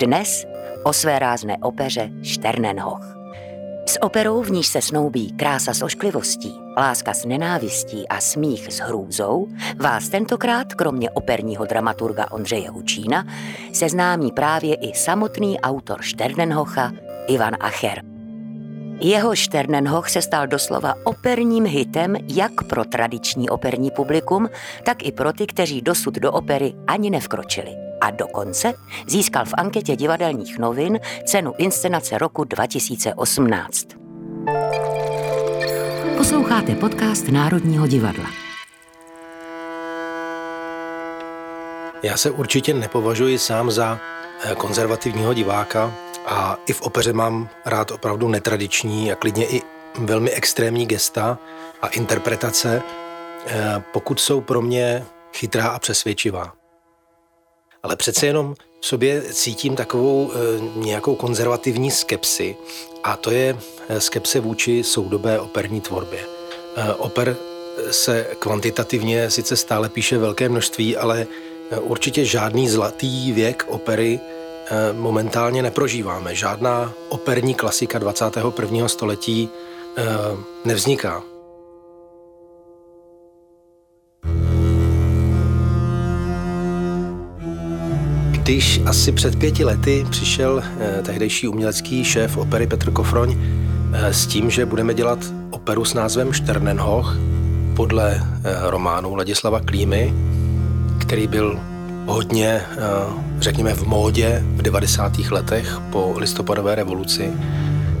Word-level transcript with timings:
Dnes 0.00 0.46
o 0.82 0.92
své 0.92 1.18
rázné 1.18 1.56
opeře 1.62 2.10
Šternenhoch. 2.22 3.16
S 3.86 4.02
operou, 4.02 4.42
v 4.42 4.50
níž 4.50 4.66
se 4.66 4.82
snoubí 4.82 5.32
krása 5.32 5.74
s 5.74 5.82
ošklivostí, 5.82 6.60
láska 6.76 7.14
s 7.14 7.24
nenávistí 7.24 8.08
a 8.08 8.20
smích 8.20 8.72
s 8.72 8.78
hrůzou, 8.78 9.48
vás 9.76 10.08
tentokrát, 10.08 10.74
kromě 10.74 11.10
operního 11.10 11.64
dramaturga 11.64 12.30
Ondřeje 12.30 12.70
Hučína, 12.70 13.26
seznámí 13.72 14.32
právě 14.32 14.74
i 14.74 14.94
samotný 14.94 15.60
autor 15.60 16.02
Šternenhocha 16.02 16.92
Ivan 17.26 17.56
Acher. 17.60 18.02
Jeho 19.00 19.36
Šternenhoch 19.36 20.08
se 20.08 20.22
stal 20.22 20.46
doslova 20.46 20.94
operním 21.04 21.64
hitem 21.64 22.16
jak 22.28 22.64
pro 22.68 22.84
tradiční 22.84 23.50
operní 23.50 23.90
publikum, 23.90 24.48
tak 24.84 25.02
i 25.02 25.12
pro 25.12 25.32
ty, 25.32 25.46
kteří 25.46 25.82
dosud 25.82 26.14
do 26.14 26.32
opery 26.32 26.74
ani 26.86 27.10
nevkročili 27.10 27.87
a 28.00 28.10
dokonce 28.10 28.74
získal 29.06 29.44
v 29.44 29.54
anketě 29.56 29.96
divadelních 29.96 30.58
novin 30.58 30.98
cenu 31.26 31.54
inscenace 31.58 32.18
roku 32.18 32.44
2018. 32.44 33.86
Posloucháte 36.16 36.74
podcast 36.74 37.28
Národního 37.28 37.86
divadla. 37.86 38.30
Já 42.02 42.16
se 42.16 42.30
určitě 42.30 42.74
nepovažuji 42.74 43.38
sám 43.38 43.70
za 43.70 44.00
eh, 44.44 44.54
konzervativního 44.54 45.34
diváka 45.34 45.92
a 46.26 46.56
i 46.66 46.72
v 46.72 46.82
opeře 46.82 47.12
mám 47.12 47.48
rád 47.64 47.90
opravdu 47.90 48.28
netradiční 48.28 49.12
a 49.12 49.14
klidně 49.14 49.46
i 49.46 49.62
velmi 49.98 50.30
extrémní 50.30 50.86
gesta 50.86 51.38
a 51.82 51.88
interpretace, 51.88 52.82
eh, 53.46 53.82
pokud 53.92 54.20
jsou 54.20 54.40
pro 54.40 54.62
mě 54.62 55.04
chytrá 55.32 55.68
a 55.68 55.78
přesvědčivá 55.78 56.57
ale 57.88 57.96
přece 57.96 58.26
jenom 58.26 58.54
v 58.80 58.86
sobě 58.86 59.22
cítím 59.32 59.76
takovou 59.76 60.32
e, 60.32 60.36
nějakou 60.78 61.14
konzervativní 61.14 61.90
skepsi 61.90 62.56
a 63.04 63.16
to 63.16 63.30
je 63.30 63.56
eh, 63.88 64.00
skepse 64.00 64.40
vůči 64.40 64.84
soudobé 64.84 65.40
operní 65.40 65.80
tvorbě. 65.80 66.20
E, 66.76 66.92
oper 66.92 67.36
se 67.90 68.26
kvantitativně 68.38 69.30
sice 69.30 69.56
stále 69.56 69.88
píše 69.88 70.18
velké 70.18 70.48
množství, 70.48 70.96
ale 70.96 71.26
určitě 71.80 72.24
žádný 72.24 72.68
zlatý 72.68 73.32
věk 73.32 73.64
opery 73.68 74.20
momentálně 74.92 75.62
neprožíváme. 75.62 76.34
Žádná 76.34 76.92
operní 77.08 77.54
klasika 77.54 77.98
21. 77.98 78.88
století 78.88 79.48
nevzniká. 80.64 81.22
Když 88.48 88.80
asi 88.86 89.12
před 89.12 89.38
pěti 89.38 89.64
lety 89.64 90.06
přišel 90.10 90.62
eh, 90.80 91.02
tehdejší 91.02 91.48
umělecký 91.48 92.04
šéf 92.04 92.36
opery 92.36 92.66
Petr 92.66 92.90
Kofroň 92.90 93.36
eh, 93.92 94.14
s 94.14 94.26
tím, 94.26 94.50
že 94.50 94.66
budeme 94.66 94.94
dělat 94.94 95.18
operu 95.50 95.84
s 95.84 95.94
názvem 95.94 96.32
Šternenhoch 96.32 97.16
podle 97.76 98.14
eh, 98.14 98.56
románu 98.62 99.14
Ladislava 99.14 99.60
Klímy, 99.60 100.14
který 101.00 101.26
byl 101.26 101.60
hodně, 102.06 102.62
řekněme, 103.38 103.74
v 103.74 103.86
módě 103.86 104.42
v 104.56 104.62
90. 104.62 105.18
letech 105.18 105.80
po 105.92 106.14
listopadové 106.16 106.74
revoluci, 106.74 107.32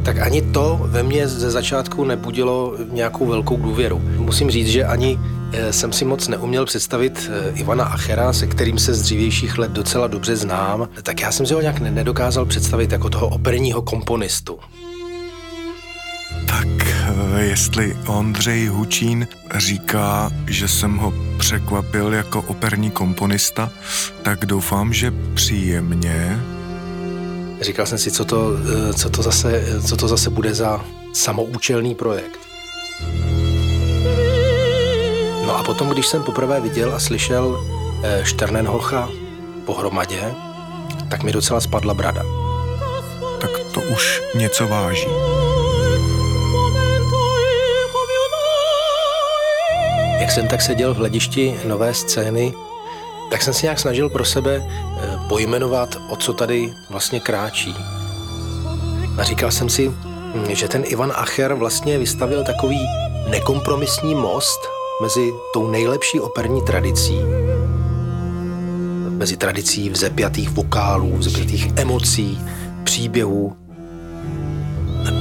tak 0.08 0.18
ani 0.18 0.42
to 0.42 0.80
ve 0.82 1.02
mně 1.02 1.28
ze 1.28 1.50
začátku 1.50 2.04
nebudilo 2.04 2.74
nějakou 2.92 3.26
velkou 3.26 3.56
důvěru. 3.56 4.02
Musím 4.16 4.50
říct, 4.50 4.68
že 4.68 4.84
ani 4.84 5.18
Eh, 5.52 5.72
jsem 5.72 5.92
si 5.92 6.04
moc 6.04 6.28
neuměl 6.28 6.66
představit 6.66 7.30
eh, 7.32 7.50
Ivana 7.54 7.84
Achera, 7.84 8.32
se 8.32 8.46
kterým 8.46 8.78
se 8.78 8.94
z 8.94 9.02
dřívějších 9.02 9.58
let 9.58 9.70
docela 9.70 10.06
dobře 10.06 10.36
znám, 10.36 10.88
tak 11.02 11.20
já 11.20 11.32
jsem 11.32 11.46
si 11.46 11.54
ho 11.54 11.60
nějak 11.60 11.80
nedokázal 11.80 12.46
představit 12.46 12.92
jako 12.92 13.10
toho 13.10 13.28
operního 13.28 13.82
komponistu. 13.82 14.58
Tak 16.46 16.68
eh, 16.82 17.42
jestli 17.42 17.96
Ondřej 18.06 18.66
Hučín 18.66 19.26
říká, 19.56 20.30
že 20.46 20.68
jsem 20.68 20.96
ho 20.96 21.12
překvapil 21.38 22.14
jako 22.14 22.42
operní 22.42 22.90
komponista, 22.90 23.70
tak 24.22 24.46
doufám, 24.46 24.92
že 24.92 25.12
příjemně. 25.34 26.40
Říkal 27.60 27.86
jsem 27.86 27.98
si, 27.98 28.10
co 28.10 28.24
to, 28.24 28.50
co 28.96 29.10
to, 29.10 29.22
zase, 29.22 29.64
co 29.86 29.96
to 29.96 30.08
zase 30.08 30.30
bude 30.30 30.54
za 30.54 30.84
samoučelný 31.12 31.94
projekt. 31.94 32.38
No 35.46 35.56
a 35.56 35.62
potom, 35.62 35.88
když 35.88 36.06
jsem 36.06 36.22
poprvé 36.22 36.60
viděl 36.60 36.94
a 36.94 36.98
slyšel 36.98 37.64
eh, 38.02 38.24
Šternenhocha 38.24 39.08
pohromadě, 39.64 40.34
tak 41.10 41.22
mi 41.22 41.32
docela 41.32 41.60
spadla 41.60 41.94
brada. 41.94 42.22
Tak 43.40 43.50
to 43.74 43.80
už 43.80 44.22
něco 44.34 44.68
váží. 44.68 45.08
Jak 50.20 50.30
jsem 50.30 50.48
tak 50.48 50.62
seděl 50.62 50.94
v 50.94 50.96
hledišti 50.96 51.60
nové 51.64 51.94
scény, 51.94 52.54
tak 53.30 53.42
jsem 53.42 53.54
si 53.54 53.66
nějak 53.66 53.78
snažil 53.78 54.08
pro 54.08 54.24
sebe 54.24 54.62
eh, 54.62 54.87
pojmenovat, 55.28 55.96
o 56.08 56.16
co 56.16 56.32
tady 56.32 56.74
vlastně 56.90 57.20
kráčí. 57.20 57.74
A 59.18 59.22
říkal 59.22 59.50
jsem 59.50 59.68
si, 59.68 59.92
že 60.48 60.68
ten 60.68 60.82
Ivan 60.86 61.12
Acher 61.14 61.54
vlastně 61.54 61.98
vystavil 61.98 62.44
takový 62.44 62.80
nekompromisní 63.30 64.14
most 64.14 64.60
mezi 65.02 65.32
tou 65.54 65.70
nejlepší 65.70 66.20
operní 66.20 66.62
tradicí, 66.62 67.20
mezi 69.08 69.36
tradicí 69.36 69.90
vzepjatých 69.90 70.50
vokálů, 70.50 71.16
vzepjatých 71.16 71.72
emocí, 71.76 72.40
příběhů, 72.84 73.56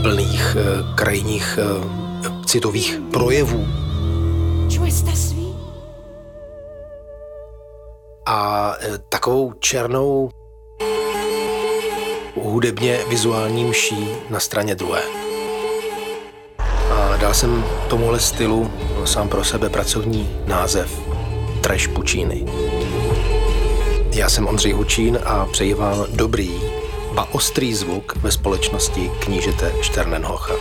plných 0.02 0.58
eh, 0.60 0.96
krajních 0.96 1.60
eh, 1.62 2.46
citových 2.46 3.02
projevů. 3.12 3.66
A 8.30 8.74
eh, 8.80 8.98
takovou 9.10 9.54
černou 9.54 10.30
hudebně 12.36 13.00
vizuální 13.10 13.64
mší 13.64 14.08
na 14.30 14.40
straně 14.40 14.76
druhé. 14.76 15.02
Dal 17.18 17.34
jsem 17.34 17.66
tomuhle 17.90 18.20
stylu 18.20 18.72
sám 19.06 19.30
pro 19.30 19.44
sebe 19.44 19.70
pracovní 19.70 20.30
název 20.46 21.02
Trash 21.62 21.88
Puccini. 21.88 22.46
Já 24.14 24.30
jsem 24.30 24.48
Ondřej 24.48 24.72
Hučín 24.72 25.20
a 25.26 25.46
přeji 25.46 25.74
vám 25.74 26.06
dobrý, 26.10 26.52
ba 27.14 27.28
ostrý 27.32 27.74
zvuk 27.74 28.16
ve 28.16 28.32
společnosti 28.32 29.12
knížete 29.20 29.74
Šternenhocha. 29.82 30.54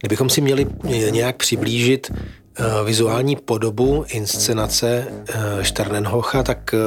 Kdybychom 0.00 0.30
si 0.30 0.40
měli 0.40 0.66
nějak 1.10 1.36
přiblížit 1.36 2.10
eh, 2.10 2.64
vizuální 2.84 3.36
podobu 3.36 4.04
inscenace 4.08 5.06
eh, 5.28 5.64
Šternenhocha, 5.64 6.42
tak 6.42 6.74
eh, 6.74 6.78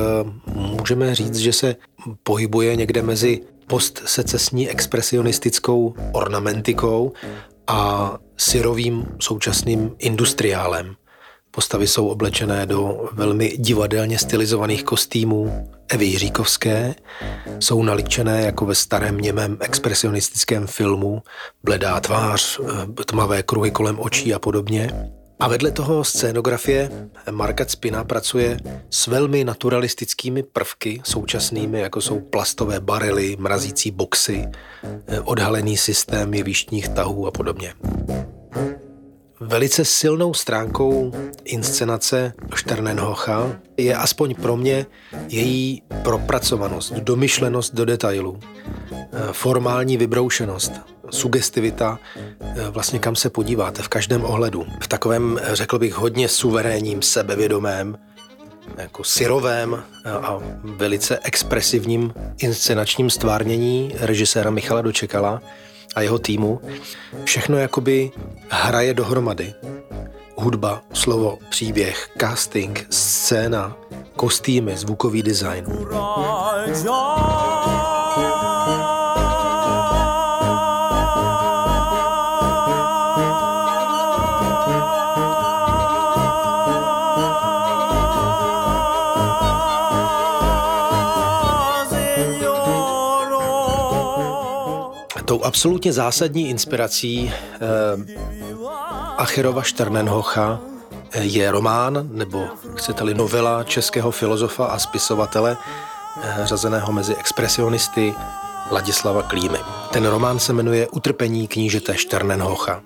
můžeme 0.54 1.16
říct, 1.16 1.38
že 1.38 1.54
se 1.54 1.76
pohybuje 2.24 2.76
někde 2.76 3.02
mezi 3.02 3.42
postsecesní 3.68 4.70
expresionistickou 4.70 5.96
ornamentikou 6.12 7.14
a 7.68 8.14
syrovým 8.38 9.06
současným 9.20 9.96
industriálem. 10.00 10.96
Postavy 11.56 11.88
jsou 11.88 12.08
oblečené 12.08 12.66
do 12.66 13.10
velmi 13.12 13.58
divadelně 13.58 14.20
stylizovaných 14.20 14.84
kostýmů 14.84 15.70
Evy 15.90 16.06
Jiříkovské, 16.06 16.96
jsou 17.60 17.84
naličené 17.84 18.42
jako 18.42 18.66
ve 18.66 18.76
starém 18.76 19.18
němém 19.18 19.58
expresionistickém 19.60 20.68
filmu, 20.68 21.22
bledá 21.64 22.00
tvář, 22.00 22.60
eh, 22.60 23.04
tmavé 23.06 23.44
kruhy 23.44 23.72
kolem 23.72 24.00
očí 24.00 24.34
a 24.34 24.40
podobně. 24.40 24.90
A 25.40 25.48
vedle 25.48 25.72
toho 25.72 26.04
scénografie 26.04 27.10
Marka 27.32 27.66
Spina 27.68 28.04
pracuje 28.04 28.58
s 28.90 29.08
velmi 29.08 29.44
naturalistickými 29.44 30.44
prvky 30.44 31.02
současnými, 31.04 31.80
jako 31.80 32.02
jsou 32.02 32.20
plastové 32.20 32.80
barely, 32.80 33.36
mrazící 33.40 33.92
boxy, 33.92 34.46
eh, 35.08 35.20
odhalený 35.20 35.78
systém 35.78 36.34
jevištních 36.34 36.90
tahů 36.90 37.28
a 37.28 37.32
podobně. 37.32 37.74
Velice 39.46 39.86
silnou 39.86 40.34
stránkou 40.34 41.12
inscenace 41.46 42.34
Šternenhocha 42.56 43.56
je 43.78 43.96
aspoň 43.96 44.36
pro 44.36 44.58
mě 44.58 44.86
její 45.28 45.82
propracovanost, 46.04 46.94
domyšlenost 46.94 47.76
do 47.76 47.86
detailů, 47.86 48.40
formální 49.32 49.98
vybroušenost, 49.98 50.72
sugestivita 51.10 52.00
eh, 52.42 52.70
vlastně 52.70 53.00
kam 53.00 53.16
se 53.16 53.30
podíváte 53.30 53.82
v 53.82 53.88
každém 53.88 54.26
ohledu. 54.26 54.66
V 54.82 54.88
takovém, 54.88 55.40
řekl 55.54 55.80
bych, 55.80 55.94
hodně 55.94 56.28
suverénním, 56.28 57.02
sebevědomém, 57.02 57.98
jako 58.78 59.04
syrovém 59.04 59.84
a 60.06 60.40
velice 60.64 61.20
expresivním 61.24 62.14
inscenačním 62.38 63.10
stvárnění 63.10 63.92
režiséra 64.00 64.52
Michala 64.52 64.82
Dočekala 64.82 65.42
a 65.96 66.02
jeho 66.02 66.20
týmu. 66.20 66.62
Všechno 67.24 67.58
jakoby 67.58 68.12
hraje 68.50 68.94
dohromady. 68.94 69.54
Hudba, 70.36 70.82
slovo, 70.94 71.38
příběh, 71.50 72.10
casting, 72.20 72.88
scéna, 72.90 73.76
kostýmy, 74.16 74.78
zvukový 74.78 75.24
design. 75.24 75.66
Tou 95.26 95.44
absolutně 95.44 95.94
zásadní 95.94 96.50
inspirací 96.50 97.32
eh, 97.34 97.60
Acherova 99.18 99.62
Šternenhocha 99.62 100.60
eh, 101.12 101.24
je 101.24 101.52
román, 101.52 102.10
nebo 102.12 102.48
chcete-li 102.76 103.14
novela 103.14 103.64
českého 103.64 104.12
filozofa 104.12 104.66
a 104.66 104.80
spisovatele, 104.80 105.58
eh, 106.22 106.42
řazeného 106.44 106.92
mezi 106.92 107.16
expresionisty 107.16 108.14
Ladislava 108.72 109.22
Klímy. 109.22 109.58
Ten 109.92 110.06
román 110.06 110.40
se 110.40 110.54
jmenuje 110.54 110.88
Utrpení 110.88 111.48
knížete 111.48 111.98
Šternenhocha. 111.98 112.82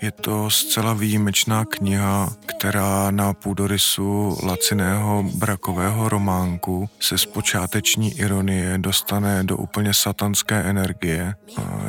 Je 0.00 0.10
to 0.10 0.50
zcela 0.50 0.92
výjimečná 0.94 1.64
kniha, 1.64 2.32
která 2.46 3.10
na 3.10 3.32
půdorysu 3.32 4.38
laciného 4.42 5.24
brakového 5.34 6.08
románku 6.08 6.88
se 7.00 7.18
z 7.18 7.26
počáteční 7.26 8.18
ironie 8.18 8.78
dostane 8.78 9.44
do 9.44 9.56
úplně 9.56 9.94
satanské 9.94 10.54
energie. 10.62 11.34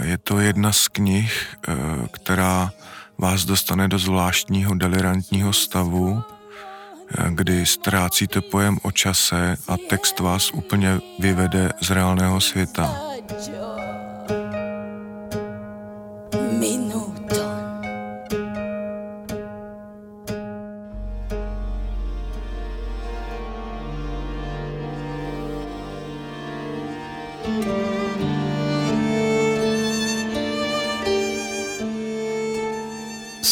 Je 0.02 0.18
to 0.18 0.40
jedna 0.40 0.72
z 0.72 0.88
knih, 0.88 1.56
e, 1.68 1.74
která 2.12 2.72
vás 3.18 3.46
dostane 3.46 3.88
do 3.88 4.00
zvláštního 4.00 4.76
delirantního 4.76 5.54
stavu, 5.54 6.24
e, 6.24 7.28
kdy 7.30 7.66
ztrácíte 7.66 8.42
pojem 8.42 8.78
o 8.82 8.92
čase 8.92 9.58
a 9.68 9.76
text 9.90 10.20
vás 10.20 10.52
úplně 10.52 11.00
vyvede 11.20 11.72
z 11.82 11.90
reálného 11.90 12.42
světa. 12.42 13.00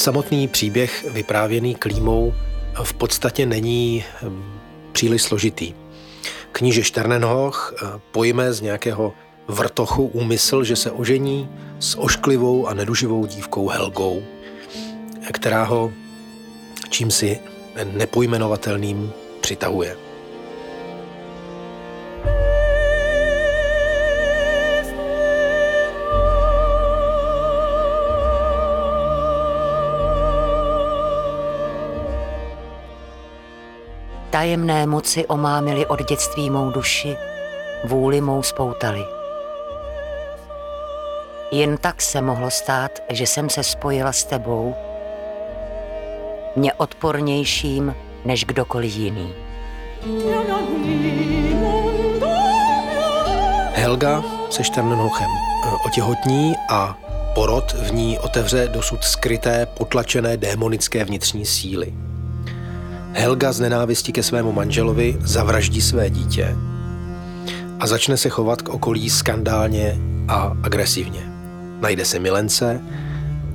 Samotný 0.05 0.47
příběh 0.47 1.05
vyprávěný 1.11 1.75
Klímou 1.75 2.33
v 2.83 2.93
podstatě 2.93 3.45
není 3.45 4.03
hm, 4.21 4.43
příliš 4.91 5.21
složitý. 5.21 5.73
Kníže 6.51 6.83
Šternenhoch 6.83 7.73
eh, 7.73 7.99
pojme 8.11 8.53
z 8.53 8.61
nějakého 8.61 9.13
vrtochu 9.47 10.05
úmysl, 10.05 10.63
že 10.63 10.75
se 10.75 10.91
ožení 10.91 11.49
s 11.79 11.99
ošklivou 11.99 12.67
a 12.67 12.73
neduživou 12.73 13.25
dívkou 13.25 13.67
Helgou, 13.67 14.23
která 15.31 15.63
ho 15.63 15.91
čímsi 16.89 17.39
nepojmenovatelným 17.83 19.11
přitahuje. 19.41 20.04
Tajemné 34.45 34.85
moci 34.85 35.25
omámily 35.25 35.85
od 35.85 36.09
dětství 36.09 36.49
mou 36.49 36.71
duši, 36.71 37.17
vůli 37.83 38.21
mou 38.21 38.43
spoutali. 38.43 39.05
Jen 41.51 41.77
tak 41.77 42.01
se 42.01 42.21
mohlo 42.21 42.51
stát, 42.51 42.91
že 43.09 43.27
jsem 43.27 43.49
se 43.49 43.63
spojila 43.63 44.11
s 44.11 44.23
tebou, 44.23 44.75
mě 46.55 46.73
odpornějším 46.73 47.95
než 48.25 48.45
kdokoliv 48.45 48.95
jiný. 48.95 49.33
Helga 53.73 54.23
se 54.49 54.63
Šternenhochem 54.63 55.29
eh, 55.29 55.69
otěhotní 55.85 56.53
a 56.69 56.97
porod 57.35 57.73
v 57.73 57.93
ní 57.93 58.19
otevře 58.19 58.67
dosud 58.67 59.03
skryté, 59.03 59.65
potlačené 59.65 60.37
démonické 60.37 61.05
vnitřní 61.05 61.45
síly. 61.45 61.93
Helga 63.15 63.53
z 63.53 63.59
nenávistí 63.59 64.11
ke 64.11 64.23
svému 64.23 64.51
manželovi 64.51 65.17
zavraždí 65.19 65.81
své 65.81 66.09
dítě 66.09 66.55
a 67.79 67.87
začne 67.87 68.17
se 68.17 68.29
chovat 68.29 68.61
k 68.61 68.69
okolí 68.69 69.09
skandálně 69.09 69.99
a 70.27 70.57
agresivně. 70.63 71.19
Najde 71.81 72.05
se 72.05 72.19
milence, 72.19 72.81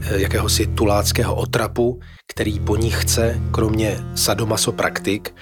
eh, 0.01 0.21
jakéhosi 0.21 0.67
tuláckého 0.67 1.35
otrapu, 1.35 2.01
který 2.27 2.61
po 2.61 2.77
ní 2.77 2.91
chce, 2.91 3.41
kromě 3.51 4.01
sadomasopraktik, 4.15 5.35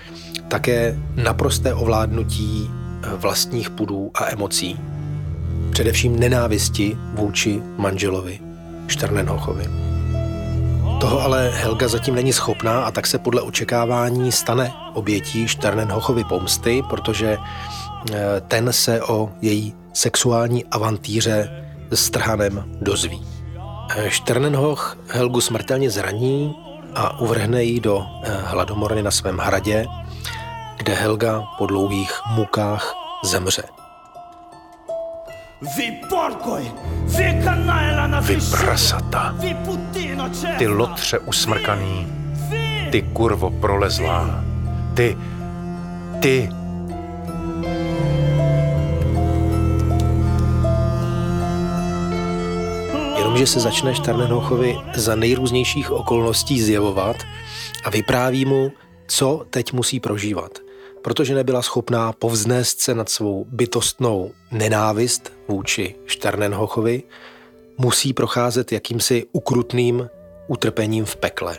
také 0.48 0.98
naprosté 1.16 1.74
ovládnutí 1.74 2.70
eh, 2.70 3.16
vlastních 3.16 3.70
pudů 3.70 4.10
a 4.14 4.30
emocí. 4.30 4.80
Především 5.70 6.20
nenávisti 6.20 6.96
vůči 7.14 7.62
manželovi 7.76 8.40
Šternenhochovi. 8.86 9.87
Toho 11.00 11.20
ale 11.20 11.50
Helga 11.50 11.88
zatím 11.88 12.14
není 12.14 12.32
schopná 12.32 12.82
a 12.82 12.90
tak 12.90 13.06
se 13.06 13.18
podle 13.18 13.42
očekávání 13.42 14.32
stane 14.32 14.72
obětí 14.94 15.48
Šternenhochovy 15.48 16.24
pomsty, 16.24 16.82
protože 16.90 17.38
eh, 18.12 18.40
ten 18.48 18.72
se 18.72 19.02
o 19.02 19.30
její 19.40 19.74
sexuální 19.92 20.64
avantýře 20.64 21.64
s 21.90 22.10
Trhanem 22.10 22.64
dozví. 22.80 23.26
Šternenhoch 24.08 24.98
eh, 24.98 25.18
Helgu 25.18 25.40
smrtelně 25.40 25.90
zraní 25.90 26.54
a 26.94 27.20
uvrhne 27.20 27.64
ji 27.64 27.80
do 27.80 28.06
eh, 28.22 28.36
hladomorny 28.44 29.02
na 29.02 29.10
svém 29.10 29.38
hradě, 29.38 29.86
kde 30.76 30.94
Helga 30.94 31.44
po 31.58 31.66
dlouhých 31.66 32.20
mukách 32.30 32.94
zemře. 33.24 33.77
Vy 35.58 35.98
porkoj, 36.08 36.62
vy 37.04 37.42
Vy 38.20 38.38
prasata, 38.50 39.34
ty 40.58 40.66
lotře 40.66 41.18
usmrkaný, 41.18 42.06
ty 42.90 43.02
kurvo 43.02 43.50
prolezlá, 43.50 44.44
ty, 44.94 45.18
ty... 46.20 46.50
Jenomže 53.16 53.46
se 53.46 53.60
začne 53.60 53.94
Štarnenochovi 53.94 54.76
za 54.94 55.14
nejrůznějších 55.14 55.90
okolností 55.90 56.62
zjevovat 56.62 57.16
a 57.84 57.90
vypráví 57.90 58.44
mu, 58.44 58.72
co 59.06 59.46
teď 59.50 59.72
musí 59.72 60.00
prožívat– 60.00 60.58
protože 61.02 61.34
nebyla 61.34 61.62
schopná 61.62 62.12
povznést 62.12 62.80
se 62.80 62.94
nad 62.94 63.08
svou 63.08 63.46
bytostnou 63.48 64.30
nenávist 64.50 65.32
vůči 65.48 65.94
Šternenhochovi, 66.06 67.02
musí 67.78 68.12
procházet 68.12 68.72
jakýmsi 68.72 69.26
ukrutným 69.32 70.08
utrpením 70.46 71.04
v 71.04 71.16
pekle. 71.16 71.58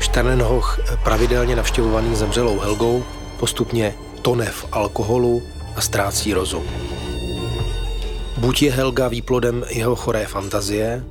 Šternenhoch, 0.00 0.80
pravidelně 1.04 1.56
navštěvovaný 1.56 2.16
zemřelou 2.16 2.58
Helgou, 2.58 3.04
postupně 3.38 3.94
tone 4.22 4.46
v 4.46 4.66
alkoholu 4.72 5.42
a 5.76 5.80
ztrácí 5.80 6.34
rozum. 6.34 6.64
Buď 8.40 8.62
je 8.62 8.72
Helga 8.72 9.08
výplodem 9.08 9.64
jeho 9.68 9.96
choré 9.96 10.26
fantazie, 10.26 11.04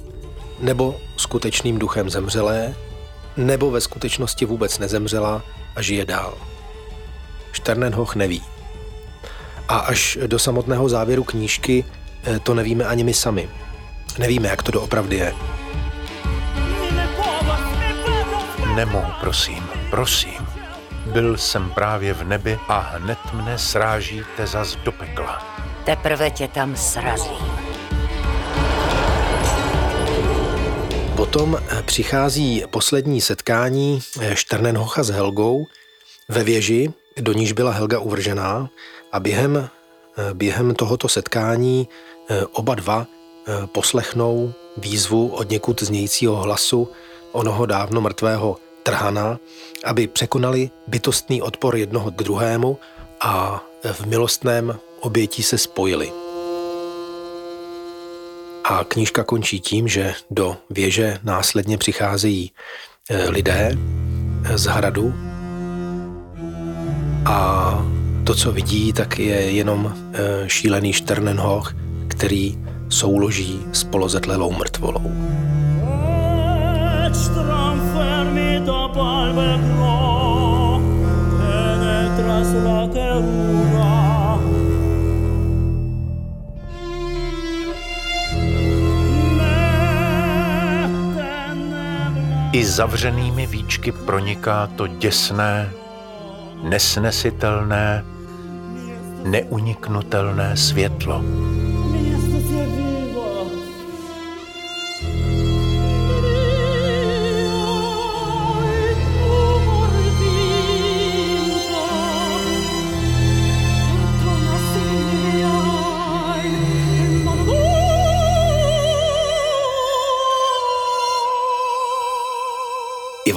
nebo 0.60 0.96
skutečným 1.18 1.80
duchem 1.80 2.10
zemřelé, 2.10 2.76
nebo 3.38 3.72
ve 3.72 3.82
skutečnosti 3.82 4.46
vůbec 4.46 4.80
nezemřela 4.80 5.44
a 5.76 5.82
žije 5.82 6.06
dál. 6.06 6.34
Šternenhoch 7.52 8.16
neví. 8.16 8.44
A 9.68 9.78
až 9.78 10.18
do 10.28 10.40
samotného 10.40 10.90
závěru 10.90 11.24
knížky 11.24 11.86
eh, 12.24 12.40
to 12.40 12.54
nevíme 12.54 12.86
ani 12.86 13.04
my 13.04 13.14
sami. 13.14 13.50
Nevíme, 14.18 14.48
jak 14.48 14.64
to 14.64 14.72
doopravdy 14.72 15.16
je. 15.16 15.34
nemohu, 18.80 19.12
prosím, 19.20 19.70
prosím. 19.90 20.48
Byl 21.06 21.38
jsem 21.38 21.70
právě 21.70 22.14
v 22.14 22.24
nebi 22.24 22.60
a 22.68 22.80
hned 22.80 23.20
mne 23.34 23.58
srážíte 23.58 24.48
zas 24.48 24.76
do 24.76 24.92
pekla. 24.92 25.69
Teprve 25.90 26.32
tě 26.32 26.48
tam 26.48 26.76
srazím. 26.76 27.38
Potom 31.16 31.58
eh, 31.58 31.84
přichází 31.84 32.64
poslední 32.70 33.22
setkání 33.22 34.00
eh, 34.22 34.36
Šternenhocha 34.36 35.04
s 35.04 35.10
Helgou 35.10 35.68
ve 36.30 36.44
věži, 36.44 36.94
do 37.22 37.34
níž 37.34 37.52
byla 37.52 37.72
Helga 37.72 38.00
uvržená 38.00 38.70
a 39.12 39.20
během, 39.20 39.58
eh, 39.58 40.34
během 40.34 40.76
tohoto 40.76 41.10
setkání 41.10 41.88
oba 42.54 42.76
dva 42.76 43.08
poslechnou 43.66 44.54
výzvu 44.78 45.28
od 45.28 45.50
někud 45.50 45.84
znějícího 45.84 46.36
hlasu 46.36 46.88
onoho 47.32 47.66
dávno 47.66 48.02
mrtvého 48.02 48.58
Trhana, 48.84 49.40
aby 49.84 50.08
překonali 50.08 50.70
bytostný 50.88 51.42
odpor 51.42 51.76
jednoho 51.76 52.12
k 52.12 52.24
druhému 52.24 52.78
a 53.22 53.64
v 53.84 54.06
milostném 54.06 54.80
obětí 55.00 55.44
se 55.44 55.58
spojili. 55.58 56.12
A 58.64 58.84
knížka 58.84 59.24
končí 59.24 59.60
tím, 59.60 59.88
že 59.88 60.14
do 60.32 60.58
věže 60.70 61.20
následně 61.24 61.78
přicházejí 61.78 62.52
eh, 63.10 63.30
lidé 63.30 63.78
eh, 64.44 64.58
z 64.58 64.66
hradu 64.66 65.14
a 67.26 67.86
to, 68.24 68.36
co 68.36 68.52
vidí, 68.52 68.94
tak 68.94 69.20
je 69.20 69.52
jenom 69.52 69.96
eh, 70.14 70.50
šílený 70.50 70.94
Šternenhoch, 70.94 71.76
který 72.08 72.58
souloží 72.90 73.66
s 73.74 73.84
polozetlelou 73.84 74.52
mrtvolou. 74.52 75.12
I 92.52 92.66
zavřenými 92.66 93.48
víčky 93.48 93.92
proniká 93.92 94.68
to 94.68 94.88
děsné, 94.88 95.72
nesnesitelné, 96.64 98.06
neuniknutelné 99.24 100.58
světlo. 100.58 101.24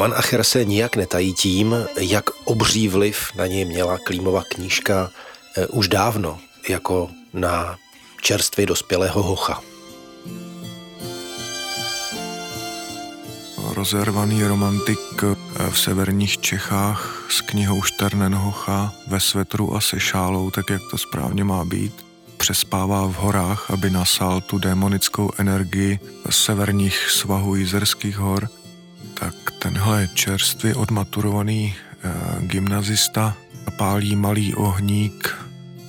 Ivan 0.03 0.19
Acher 0.19 0.45
se 0.45 0.65
nijak 0.65 0.97
netají 0.97 1.33
tím, 1.33 1.75
jak 2.01 2.31
obří 2.45 2.89
vliv 2.89 3.33
na 3.37 3.47
něj 3.47 3.65
měla 3.65 3.99
Klímova 3.99 4.43
knížka 4.55 5.11
eh, 5.57 5.67
už 5.67 5.89
dávno, 5.89 6.39
jako 6.69 7.11
na 7.33 7.77
čerstvě 8.23 8.67
dospělého 8.67 9.23
hocha. 9.23 9.61
Rozervaný 13.75 14.45
romantik 14.45 14.99
eh, 15.23 15.71
v 15.71 15.79
severních 15.79 16.39
Čechách 16.39 17.27
s 17.31 17.41
knihou 17.41 17.83
Šternenhocha 17.83 18.93
ve 19.07 19.21
svetru 19.21 19.77
a 19.77 19.81
se 19.81 20.01
šálou, 20.01 20.51
tak 20.51 20.71
jak 20.71 20.83
to 20.91 20.99
správně 20.99 21.45
má 21.45 21.65
být, 21.65 22.05
přespává 22.37 23.07
v 23.07 23.15
horách, 23.15 23.71
aby 23.71 23.91
nasál 23.91 24.41
tu 24.41 24.59
démonickou 24.59 25.31
energii 25.39 25.99
severních 26.31 27.11
svahů 27.11 27.55
Jizerských 27.55 28.17
hor– 28.17 28.49
tak 29.23 29.51
tenhle 29.59 30.09
čerstvě 30.15 30.75
odmaturovaný 30.75 31.75
e, 31.75 31.77
gymnazista 32.47 33.37
pálí 33.77 34.17
malý 34.17 34.55
ohník, 34.55 35.39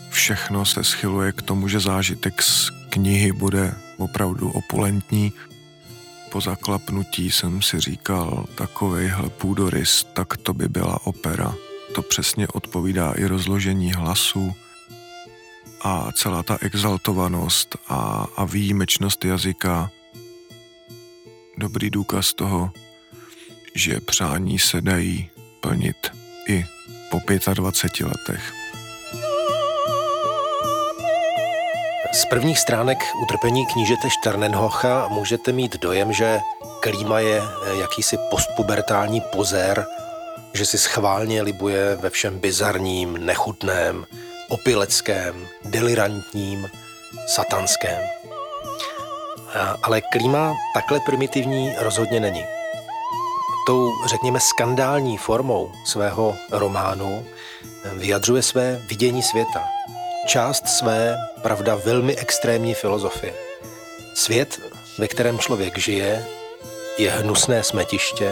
všechno 0.09 0.65
se 0.65 0.83
schyluje 0.83 1.31
k 1.31 1.41
tomu, 1.41 1.67
že 1.67 1.79
zážitek 1.79 2.41
z 2.41 2.69
knihy 2.89 3.31
bude 3.31 3.73
opravdu 3.97 4.51
opulentní. 4.51 5.33
Po 6.31 6.41
zaklapnutí 6.41 7.31
jsem 7.31 7.61
si 7.61 7.79
říkal, 7.79 8.45
takovejhle 8.55 9.29
půdorys, 9.29 10.05
tak 10.13 10.37
to 10.37 10.53
by 10.53 10.67
byla 10.69 11.05
opera. 11.05 11.55
To 11.95 12.01
přesně 12.01 12.47
odpovídá 12.47 13.11
i 13.11 13.25
rozložení 13.25 13.93
hlasu 13.93 14.53
a 15.81 16.11
celá 16.11 16.43
ta 16.43 16.57
exaltovanost 16.61 17.75
a, 17.87 18.27
a 18.35 18.45
výjimečnost 18.45 19.25
jazyka. 19.25 19.91
Dobrý 21.57 21.89
důkaz 21.89 22.33
toho, 22.33 22.71
že 23.75 23.99
přání 23.99 24.59
se 24.59 24.81
dají 24.81 25.29
plnit 25.61 26.11
i 26.47 26.65
po 27.11 27.19
25 27.53 28.07
letech. 28.07 28.53
Z 32.13 32.25
prvních 32.25 32.59
stránek 32.59 32.97
utrpení 33.21 33.65
knížete 33.65 34.09
Šternenhocha 34.09 35.07
můžete 35.07 35.51
mít 35.51 35.79
dojem, 35.79 36.13
že 36.13 36.39
Klíma 36.79 37.19
je 37.19 37.41
eh, 37.41 37.77
jakýsi 37.77 38.17
postpubertální 38.29 39.21
pozér, 39.21 39.85
že 40.53 40.65
si 40.65 40.77
schválně 40.77 41.41
libuje 41.41 41.95
ve 41.95 42.09
všem 42.09 42.39
bizarním, 42.39 43.25
nechutném, 43.25 44.05
opileckém, 44.49 45.47
delirantním, 45.65 46.67
satanském. 47.27 48.01
Ale 49.83 50.01
Klíma 50.01 50.53
takhle 50.73 50.99
primitivní 50.99 51.73
rozhodně 51.79 52.19
není 52.19 52.43
tou, 53.65 53.91
řekněme, 54.05 54.39
skandální 54.39 55.17
formou 55.17 55.71
svého 55.85 56.35
románu 56.51 57.25
vyjadřuje 57.93 58.41
své 58.41 58.81
vidění 58.89 59.23
světa, 59.23 59.63
část 60.27 60.67
své, 60.67 61.17
pravda, 61.41 61.75
velmi 61.85 62.15
extrémní 62.15 62.73
filozofie. 62.73 63.33
Svět, 64.13 64.59
ve 64.97 65.07
kterém 65.07 65.39
člověk 65.39 65.77
žije, 65.77 66.25
je 66.97 67.11
hnusné 67.11 67.63
smetiště, 67.63 68.31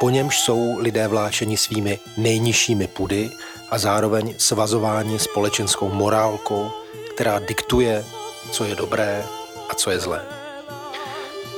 po 0.00 0.10
němž 0.10 0.40
jsou 0.40 0.78
lidé 0.78 1.08
vláčeni 1.08 1.56
svými 1.56 1.98
nejnižšími 2.16 2.86
pudy 2.86 3.30
a 3.70 3.78
zároveň 3.78 4.34
svazováni 4.38 5.18
společenskou 5.18 5.88
morálkou, 5.88 6.70
která 7.14 7.38
diktuje, 7.38 8.04
co 8.50 8.64
je 8.64 8.74
dobré 8.74 9.24
a 9.68 9.74
co 9.74 9.90
je 9.90 10.00
zlé. 10.00 10.22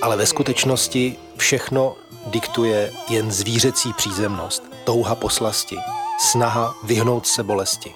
Ale 0.02 0.16
ve 0.16 0.26
skutečnosti 0.26 1.16
všechno 1.36 1.96
diktuje 2.26 2.92
jen 3.08 3.30
zvířecí 3.30 3.92
přízemnost, 3.92 4.62
touha 4.84 5.14
po 5.14 5.28
slasti, 5.28 5.76
snaha 6.30 6.74
vyhnout 6.82 7.26
se 7.26 7.42
bolesti. 7.42 7.94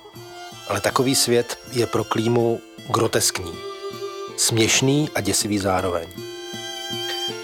Ale 0.69 0.81
takový 0.81 1.15
svět 1.15 1.59
je 1.73 1.87
pro 1.87 2.05
Klímu 2.05 2.61
groteskní, 2.89 3.53
směšný 4.37 5.11
a 5.15 5.21
děsivý 5.21 5.59
zároveň. 5.59 6.07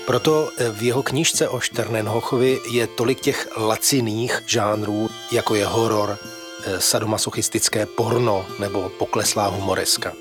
Proto 0.06 0.50
v 0.72 0.82
jeho 0.82 1.02
knižce 1.02 1.48
o 1.48 1.60
Šternenhochovi 1.60 2.60
je 2.70 2.86
tolik 2.86 3.20
těch 3.20 3.48
laciných 3.56 4.42
žánrů, 4.46 5.10
jako 5.32 5.54
je 5.54 5.66
horor, 5.66 6.18
eh, 6.64 6.80
sadomasochistické 6.80 7.86
porno 7.86 8.46
nebo 8.58 8.88
pokleslá 8.88 9.46
humoreska. 9.46 10.12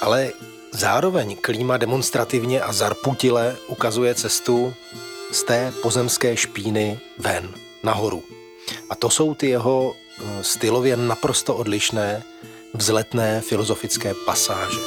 Ale 0.00 0.32
Zároveň 0.76 1.36
klíma 1.40 1.76
demonstrativně 1.76 2.60
a 2.60 2.72
zarputile 2.72 3.56
ukazuje 3.66 4.14
cestu 4.14 4.74
z 5.32 5.42
té 5.42 5.72
pozemské 5.82 6.36
špíny 6.36 7.00
ven, 7.18 7.48
nahoru. 7.82 8.22
A 8.90 8.94
to 8.94 9.10
jsou 9.10 9.34
ty 9.34 9.48
jeho 9.48 9.94
eh, 9.94 10.44
stylově 10.44 10.96
naprosto 10.96 11.56
odlišné, 11.56 12.22
vzletné 12.74 13.40
filozofické 13.40 14.14
pasáže. 14.26 14.80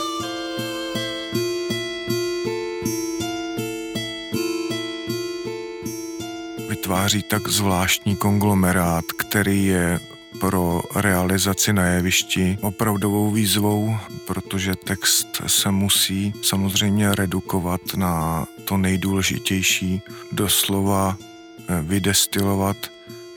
Vytváří 6.70 7.24
tak 7.24 7.48
zvláštní 7.48 8.16
konglomerát, 8.16 9.06
který 9.20 9.66
je 9.66 10.00
pro 10.40 10.82
realizaci 10.96 11.74
na 11.74 11.86
jevišti 11.86 12.58
opravdovou 12.62 13.32
výzvou, 13.32 13.98
protože 14.28 14.76
text 14.76 15.28
se 15.48 15.72
musí 15.72 16.34
samozřejmě 16.42 17.16
redukovat 17.16 17.82
na 17.96 18.46
to 18.66 18.78
nejdůležitější, 18.78 20.02
doslova 20.32 21.18
eh, 21.18 21.82
vydestilovat 21.82 22.78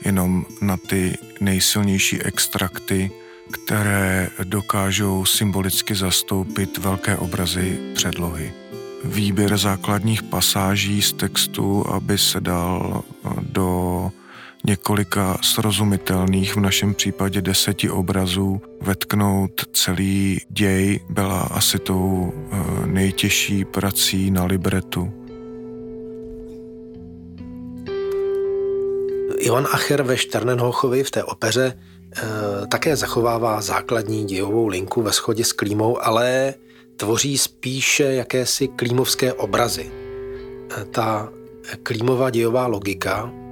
jenom 0.05 0.45
na 0.61 0.77
ty 0.77 1.17
nejsilnější 1.39 2.21
extrakty, 2.21 3.11
které 3.51 4.29
dokážou 4.43 5.25
symbolicky 5.25 5.95
zastoupit 5.95 6.77
velké 6.77 7.17
obrazy 7.17 7.79
předlohy. 7.95 8.53
výběr 9.03 9.57
základních 9.57 10.23
pasáží 10.23 11.01
z 11.01 11.13
textu, 11.13 11.87
aby 11.89 12.17
se 12.17 12.41
dal 12.41 13.03
do 13.41 14.11
několika 14.67 15.37
srozumitelných, 15.41 16.55
v 16.55 16.59
našem 16.59 16.93
případě 16.93 17.41
deseti 17.41 17.89
obrazů, 17.89 18.61
vetknout 18.81 19.51
celý 19.73 20.39
děj 20.49 20.99
byla 21.09 21.41
asi 21.41 21.79
tou 21.79 22.33
eh, 22.33 22.87
nejtěžší 22.87 23.65
prací 23.65 24.31
na 24.31 24.45
libretu. 24.45 25.13
Ivan 29.43 29.67
Acher 29.71 30.03
ve 30.03 30.17
Šternenhochovi 30.17 31.03
v 31.03 31.11
té 31.11 31.23
opeře 31.23 31.73
e, 31.73 32.67
také 32.67 32.95
zachovává 32.95 33.61
základní 33.61 34.25
dějovou 34.25 34.67
linku 34.67 35.01
ve 35.01 35.11
shodě 35.11 35.43
s 35.43 35.51
Klímou, 35.51 36.03
ale 36.03 36.53
tvoří 36.97 37.37
spíše 37.37 38.03
jakési 38.03 38.67
klímovské 38.67 39.33
obrazy. 39.33 39.91
E, 40.81 40.85
ta 40.85 41.29
Klímová 41.83 42.29
dějová 42.29 42.67
logika 42.67 43.42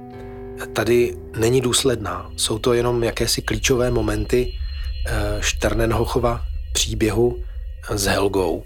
tady 0.72 1.16
není 1.36 1.60
důsledná. 1.60 2.30
Jsou 2.36 2.58
to 2.58 2.72
jenom 2.72 3.04
jakési 3.04 3.42
klíčové 3.42 3.90
momenty 3.90 4.52
Šternenhochova 5.40 6.40
příběhu 6.72 7.38
s 7.90 8.04
Helgou. 8.04 8.62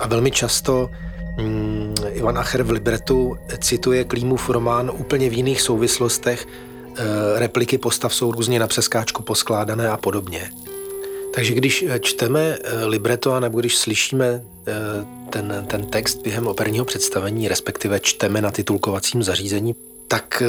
A 0.00 0.06
velmi 0.06 0.30
často 0.30 0.90
mm, 1.38 1.94
Ivan 2.08 2.38
Acher 2.38 2.62
v 2.62 2.70
libretu 2.70 3.36
cituje 3.58 4.04
Klímův 4.04 4.48
román 4.48 4.90
úplně 4.94 5.28
v 5.28 5.32
jiných 5.32 5.60
souvislostech. 5.60 6.46
E, 6.46 7.38
repliky 7.38 7.78
postav 7.78 8.14
jsou 8.14 8.32
různě 8.32 8.58
na 8.58 8.66
přeskáčku 8.66 9.22
poskládané 9.22 9.88
a 9.88 9.96
podobně. 9.96 10.50
Takže 11.34 11.54
když 11.54 11.84
čteme 12.00 12.58
libreto, 12.86 13.40
nebo 13.40 13.60
když 13.60 13.76
slyšíme 13.76 14.42
ten, 15.30 15.66
ten 15.66 15.86
text 15.86 16.22
během 16.22 16.46
operního 16.46 16.84
představení, 16.84 17.48
respektive 17.48 18.00
čteme 18.00 18.40
na 18.40 18.50
titulkovacím 18.50 19.22
zařízení, 19.22 19.74
tak 20.12 20.42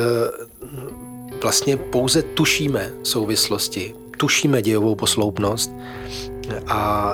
vlastně 1.41 1.77
pouze 1.77 2.21
tušíme 2.21 2.91
souvislosti, 3.03 3.95
tušíme 4.17 4.61
dějovou 4.61 4.95
posloupnost 4.95 5.71
a 6.67 7.13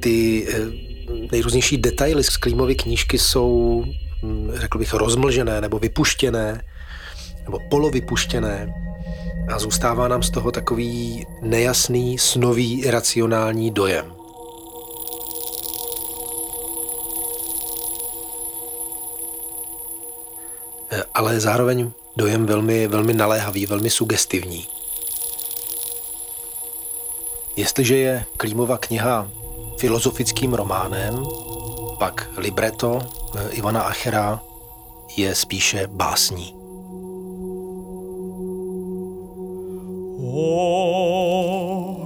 ty 0.00 0.48
nejrůznější 1.32 1.78
detaily 1.78 2.24
z 2.24 2.36
Klímovy 2.36 2.74
knížky 2.74 3.18
jsou, 3.18 3.84
hm, 4.22 4.50
řekl 4.54 4.78
bych, 4.78 4.94
rozmlžené 4.94 5.60
nebo 5.60 5.78
vypuštěné, 5.78 6.64
nebo 7.44 7.58
polovypuštěné 7.70 8.74
a 9.48 9.58
zůstává 9.58 10.08
nám 10.08 10.22
z 10.22 10.30
toho 10.30 10.52
takový 10.52 11.26
nejasný, 11.42 12.18
snový, 12.18 12.80
iracionální 12.80 13.70
dojem. 13.70 14.21
Ale 21.14 21.40
zároveň 21.40 21.90
dojem 22.16 22.46
velmi, 22.46 22.88
velmi 22.88 23.14
naléhavý, 23.14 23.66
velmi 23.66 23.90
sugestivní. 23.90 24.66
Jestliže 27.56 27.96
je 27.96 28.24
Klímova 28.36 28.78
kniha 28.78 29.28
filozofickým 29.78 30.54
románem, 30.54 31.24
pak 31.98 32.30
libreto 32.36 33.00
eh, 33.02 33.48
Ivana 33.50 33.82
Achera 33.82 34.40
je 35.16 35.34
spíše 35.34 35.86
básní. 35.86 36.54
Oh, 40.34 41.96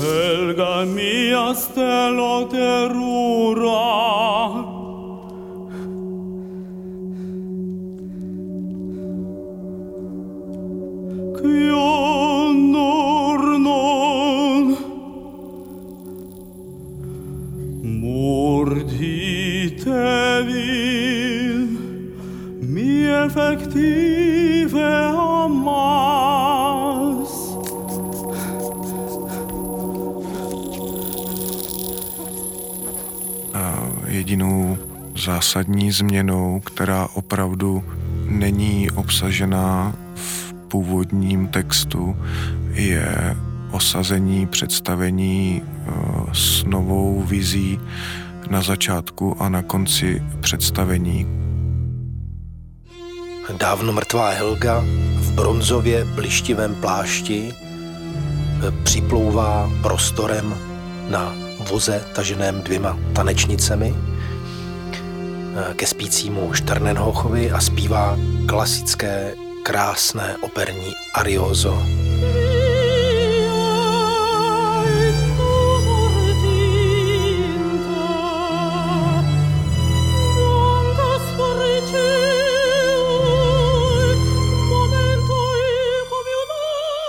Helga 0.00 0.84
mia 0.84 1.54
stelo 1.54 2.44
terura 2.50 3.96
jedinou 34.26 34.78
zásadní 35.16 35.92
změnou, 35.92 36.60
která 36.60 37.08
opravdu 37.14 37.84
není 38.28 38.90
obsažená 38.90 39.94
původním 40.68 41.46
textu, 41.48 42.16
je 42.72 43.36
osazení 43.70 44.46
představení 44.46 45.62
eh, 45.62 45.92
s 46.32 46.64
novou 46.64 47.22
vizí 47.22 47.80
na 48.50 48.62
začátku 48.62 49.36
a 49.42 49.48
na 49.48 49.62
konci 49.62 50.22
představení, 50.40 51.26
Dávno 53.54 53.92
mrtvá 53.92 54.30
Helga 54.30 54.84
v 55.16 55.32
bronzově 55.32 56.04
blištivém 56.04 56.74
plášti 56.74 57.52
eh, 57.52 58.70
připlouvá 58.82 59.70
prostorem 59.82 60.54
na 61.10 61.34
voze 61.70 62.04
taženém 62.14 62.62
dvěma 62.62 62.98
tanečnicemi 63.12 63.94
eh, 63.94 65.74
ke 65.74 65.86
spícímu 65.86 66.52
Šternenhochovi 66.52 67.50
a 67.50 67.60
zpívá 67.60 68.18
klasické, 68.46 69.34
krásné 69.66 70.36
operní 70.40 70.94
ariozo. 71.14 71.82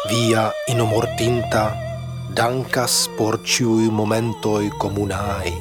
via 0.10 0.52
inomortinta 0.68 1.78
dankas 2.34 3.08
porciui 3.18 3.92
momentoi 3.92 4.72
comunai. 4.82 5.54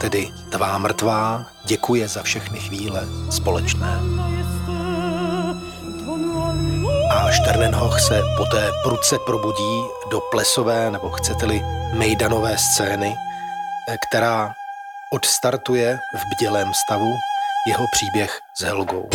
Tedy 0.00 0.28
tvá 0.50 0.78
mrtvá 0.78 1.46
děkuje 1.64 2.08
za 2.08 2.22
všechny 2.22 2.58
chvíle 2.58 3.08
společné. 3.30 4.31
A 7.22 7.30
Šternenhoch 7.30 8.00
se 8.00 8.22
poté 8.36 8.70
pruce 8.82 9.18
probudí 9.18 9.84
do 10.10 10.20
plesové, 10.20 10.90
nebo 10.90 11.10
chcete-li 11.10 11.62
mejdanové 11.98 12.58
scény, 12.58 13.14
která 14.08 14.52
odstartuje 15.12 15.98
v 16.14 16.20
bdělém 16.34 16.74
stavu 16.74 17.14
jeho 17.68 17.84
příběh 17.92 18.40
s 18.54 18.62
Helgou. 18.62 19.08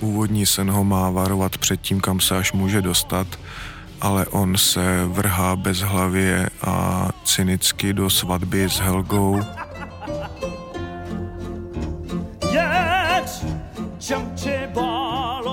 Původní 0.00 0.46
sen 0.46 0.70
ho 0.70 0.84
má 0.84 1.10
varovat 1.10 1.58
před 1.58 1.80
tím, 1.80 2.00
kam 2.00 2.20
se 2.20 2.36
až 2.36 2.52
může 2.52 2.82
dostat, 2.82 3.26
ale 4.00 4.26
on 4.26 4.56
se 4.56 5.04
vrhá 5.06 5.56
bezhlavě 5.56 6.50
a 6.62 7.08
cynicky 7.24 7.92
do 7.92 8.10
svatby 8.10 8.64
s 8.64 8.78
Helgou. 8.78 9.40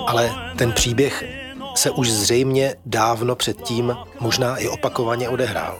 Ale 0.06 0.30
ten 0.56 0.72
příběh 0.72 1.24
se 1.74 1.90
už 1.90 2.10
zřejmě 2.10 2.74
dávno 2.86 3.36
předtím, 3.36 3.96
možná 4.20 4.56
i 4.56 4.68
opakovaně 4.68 5.28
odehrál. 5.28 5.78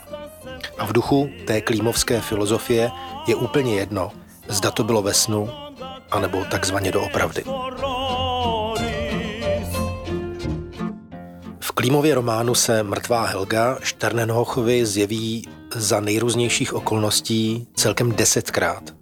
A 0.79 0.87
v 0.87 0.93
duchu 0.93 1.31
té 1.47 1.61
klímovské 1.61 2.21
filozofie 2.21 2.91
je 3.27 3.35
úplně 3.35 3.75
jedno, 3.75 4.11
zda 4.49 4.71
to 4.71 4.85
bylo 4.85 5.03
ve 5.03 5.15
snu, 5.15 5.51
anebo 6.11 6.45
takzvaně 6.45 6.93
doopravdy. 6.93 7.45
Klímově 11.79 12.15
románu 12.15 12.55
se 12.55 12.83
mrtvá 12.83 13.27
Helga 13.27 13.79
Šternenhochovi 13.83 14.87
zjeví 14.87 15.49
za 15.75 16.01
nejrůznějších 16.01 16.75
okolností 16.75 17.67
celkem 17.75 18.13
desetkrát. 18.13 18.95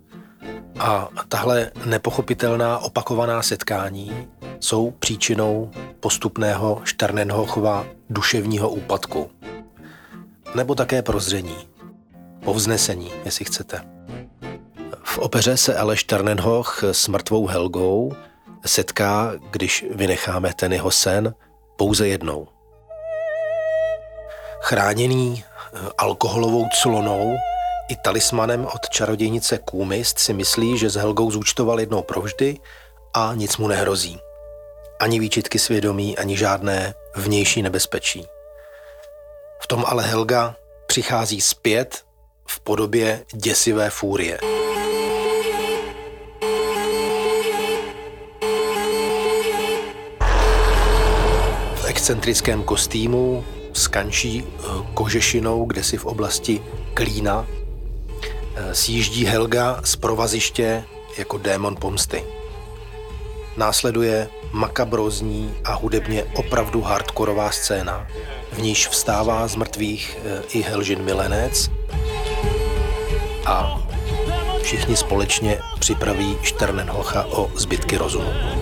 A 0.79 1.09
tahle 1.29 1.71
nepochopitelná 1.85 2.79
opakovaná 2.79 3.43
setkání 3.43 4.29
jsou 4.61 4.91
příčinou 4.91 5.71
postupného 6.01 6.81
Šternenhochova 6.85 7.87
duševního 8.11 8.71
úpadku. 8.71 9.31
Nebo 10.55 10.75
také 10.75 11.03
prozření, 11.03 11.57
povznesení, 12.45 13.13
jestli 13.25 13.45
chcete. 13.45 13.81
V 15.03 15.19
opeře 15.19 15.57
se 15.57 15.77
ale 15.77 15.97
Šternenhoch 15.97 16.85
s 16.93 17.09
mrtvou 17.09 17.47
Helgou 17.47 18.13
setká, 18.67 19.33
když 19.51 19.85
vynecháme 19.95 20.55
ten 20.55 20.73
jeho 20.73 20.91
sen, 20.91 21.35
pouze 21.77 22.09
jednou. 22.09 22.49
Chráněný 24.69 25.45
eh, 25.45 25.79
alkoholovou 25.99 26.67
clonou 26.83 27.37
i 27.89 27.97
talismanem 27.97 28.67
od 28.67 28.89
čarodějnice 28.91 29.59
Kůmist 29.59 30.19
si 30.19 30.33
myslí, 30.33 30.79
že 30.79 30.91
s 30.91 30.95
Helgou 30.95 31.31
zúčtoval 31.31 31.81
jednou 31.81 32.03
provždy 32.03 32.59
a 33.15 33.33
nic 33.35 33.57
mu 33.57 33.69
nehrozí. 33.69 34.19
Ani 35.01 35.21
výčitky 35.21 35.59
svědomí, 35.59 36.19
ani 36.19 36.37
žádné 36.37 36.95
vnější 37.15 37.63
nebezpečí. 37.63 38.27
V 39.61 39.67
tom 39.67 39.85
ale 39.87 40.03
Helga 40.03 40.57
přichází 40.87 41.41
zpět 41.41 42.05
v 42.49 42.61
podobě 42.61 43.25
děsivé 43.35 43.91
fúrie. 43.91 44.39
V 51.75 51.85
excentrickém 51.85 52.63
kostýmu 52.63 53.45
s 53.77 53.89
kančí 53.89 54.45
eh, 54.45 54.63
kožešinou, 54.95 55.65
kde 55.65 55.85
si 55.85 55.97
v 55.97 56.07
oblasti 56.07 56.63
klína, 56.95 57.47
eh, 57.47 58.75
sjíždí 58.75 59.27
Helga 59.27 59.81
z 59.85 59.97
provaziště 59.97 60.85
jako 61.19 61.39
démon 61.39 61.77
pomsty. 61.77 62.25
Následuje 63.57 64.29
makabrozní 64.53 65.55
a 65.65 65.75
hudebně 65.75 66.25
opravdu 66.25 66.81
hardkorová 66.81 67.51
scéna, 67.51 68.07
v 68.53 68.59
níž 68.59 68.89
vstává 68.89 69.49
z 69.49 69.57
mrtvých 69.57 70.19
eh, 70.25 70.43
i 70.49 70.63
Helžin 70.63 71.03
milenec 71.03 71.71
a 73.47 73.83
všichni 74.63 74.97
společně 74.97 75.59
připraví 75.79 76.37
Šternenhocha 76.43 77.25
o 77.25 77.51
zbytky 77.55 77.97
rozumu. 77.97 78.56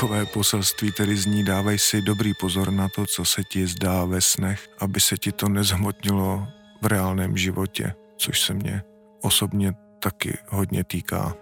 Celkové 0.00 0.26
poselství 0.26 0.92
tedy 0.92 1.16
zní 1.16 1.44
dávej 1.44 1.78
si 1.78 2.02
dobrý 2.02 2.32
pozor 2.34 2.72
na 2.72 2.88
to, 2.88 3.06
co 3.06 3.24
se 3.24 3.44
ti 3.44 3.66
zdá 3.66 4.04
ve 4.04 4.20
snech, 4.20 4.68
aby 4.78 5.00
se 5.00 5.16
ti 5.16 5.32
to 5.32 5.48
nezhmotnilo 5.48 6.48
v 6.82 6.86
reálném 6.86 7.36
životě, 7.36 7.94
což 8.16 8.40
se 8.40 8.54
mě 8.54 8.82
osobně 9.22 9.72
taky 9.98 10.38
hodně 10.48 10.84
týká. 10.84 11.34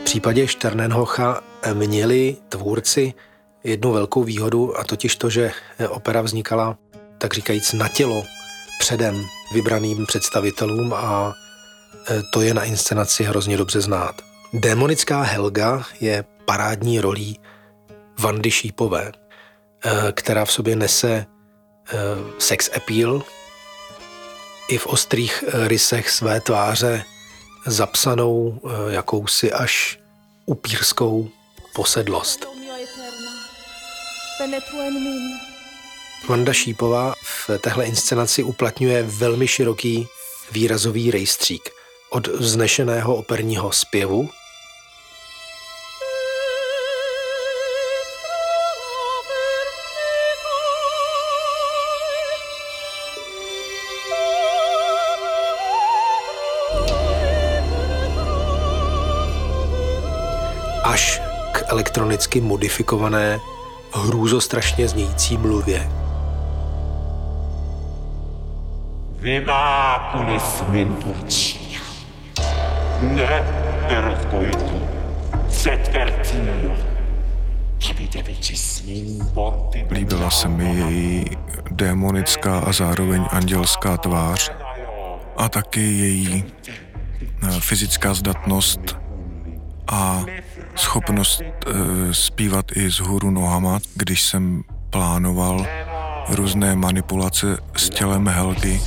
V 0.00 0.04
případě 0.04 0.46
Šternenhocha 0.46 1.40
měli 1.74 2.36
tvůrci 2.48 3.14
jednu 3.64 3.92
velkou 3.92 4.24
výhodu 4.24 4.78
a 4.78 4.84
totiž 4.84 5.16
to, 5.16 5.30
že 5.30 5.52
opera 5.88 6.22
vznikala 6.22 6.78
tak 7.18 7.34
říkajíc 7.34 7.72
na 7.72 7.88
tělo 7.88 8.24
předem 8.78 9.24
vybraným 9.52 10.06
představitelům 10.06 10.94
a 10.94 11.34
e, 12.10 12.22
to 12.32 12.40
je 12.40 12.54
na 12.54 12.64
inscenaci 12.64 13.24
hrozně 13.24 13.56
dobře 13.56 13.80
znát. 13.80 14.22
Démonická 14.52 15.22
Helga 15.22 15.82
je 16.00 16.24
parádní 16.44 17.00
rolí 17.00 17.40
Vandy 18.18 18.50
Šípové, 18.50 19.12
e, 19.12 20.12
která 20.12 20.44
v 20.44 20.52
sobě 20.52 20.76
nese 20.76 21.10
e, 21.12 21.26
sex 22.38 22.70
appeal 22.76 23.22
i 24.68 24.78
v 24.78 24.86
ostrých 24.86 25.44
rysech 25.52 26.10
své 26.10 26.40
tváře 26.40 27.04
zapsanou 27.66 28.60
jakousi 28.88 29.52
až 29.52 29.98
upírskou 30.46 31.28
posedlost. 31.74 32.57
Vanda 36.28 36.52
Šípová 36.52 37.14
v 37.22 37.50
téhle 37.58 37.84
inscenaci 37.86 38.42
uplatňuje 38.42 39.02
velmi 39.02 39.48
široký 39.48 40.08
výrazový 40.52 41.10
rejstřík 41.10 41.70
od 42.10 42.26
vznešeného 42.26 43.16
operního 43.16 43.72
zpěvu 43.72 44.30
až 60.84 61.20
k 61.52 61.62
elektronicky 61.68 62.40
modifikované 62.40 63.40
hrůzostrašně 63.92 64.88
znějící 64.88 65.36
mluvě. 65.36 65.90
Vima 69.18 69.98
kunis 70.12 70.62
minturcia. 70.68 71.80
Ne 73.00 73.44
erkoitu. 73.88 74.88
Setvertio. 75.48 76.88
Líbila 79.90 80.30
se 80.30 80.48
mi 80.48 80.74
její 80.74 81.24
démonická 81.70 82.58
a 82.58 82.72
zároveň 82.72 83.26
andělská 83.30 83.96
tvář 83.96 84.52
a 85.36 85.48
taky 85.48 85.80
její 85.80 86.44
eh, 87.42 87.60
fyzická 87.60 88.14
zdatnost 88.14 88.96
a 89.86 90.24
schopnost 90.78 91.40
e, 91.40 91.50
zpívat 92.14 92.66
i 92.76 92.90
z 92.90 93.00
hůru 93.00 93.30
nohama, 93.30 93.78
když 93.94 94.22
jsem 94.22 94.62
plánoval 94.90 95.66
různé 96.28 96.76
manipulace 96.76 97.56
s 97.76 97.88
tělem 97.90 98.28
Helgy. 98.28 98.80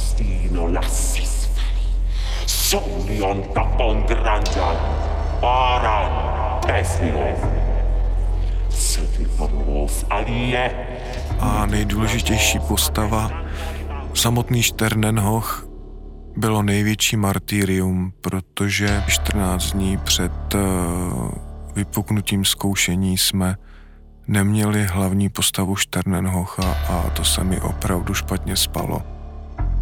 A 11.39 11.65
nejdůležitější 11.65 12.59
postava, 12.59 13.31
samotný 14.13 14.63
Šternenhoch, 14.63 15.67
bylo 16.37 16.63
největší 16.63 17.17
martýrium, 17.17 18.13
protože 18.21 19.03
14 19.07 19.71
dní 19.71 19.97
před 19.97 20.31
uh, 20.53 21.50
vypuknutím 21.75 22.45
zkoušení 22.45 23.17
jsme 23.17 23.55
neměli 24.27 24.85
hlavní 24.85 25.29
postavu 25.29 25.75
Šternenhocha 25.75 26.73
a 26.73 27.09
to 27.09 27.23
se 27.23 27.43
mi 27.43 27.61
opravdu 27.61 28.13
špatně 28.13 28.55
spalo. 28.55 29.03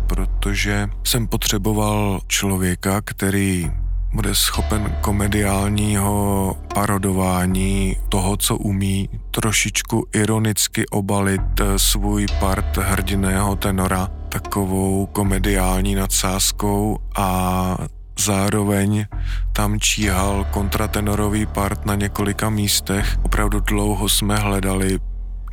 Protože 0.08 0.88
jsem 1.04 1.28
potřeboval 1.28 2.20
člověka, 2.28 3.02
který 3.02 3.72
bude 4.14 4.36
schopen 4.36 4.96
komediálního 5.02 6.58
parodování 6.74 7.98
toho, 8.10 8.38
co 8.38 8.58
umí, 8.58 9.10
trošičku 9.32 10.08
ironicky 10.14 10.88
obalit 10.88 11.42
eh, 11.60 11.80
svůj 11.80 12.26
part 12.40 12.78
hrdiného 12.78 13.56
tenora 13.56 14.08
takovou 14.30 15.06
komediální 15.06 15.96
nadsázkou 15.96 17.00
a 17.18 17.78
zároveň 18.20 19.06
tam 19.54 19.80
číhal 19.80 20.48
kontratenorový 20.52 21.46
part 21.46 21.86
na 21.86 21.96
několika 21.96 22.50
místech. 22.50 23.18
Opravdu 23.22 23.60
dlouho 23.60 24.10
jsme 24.10 24.36
hledali, 24.36 25.00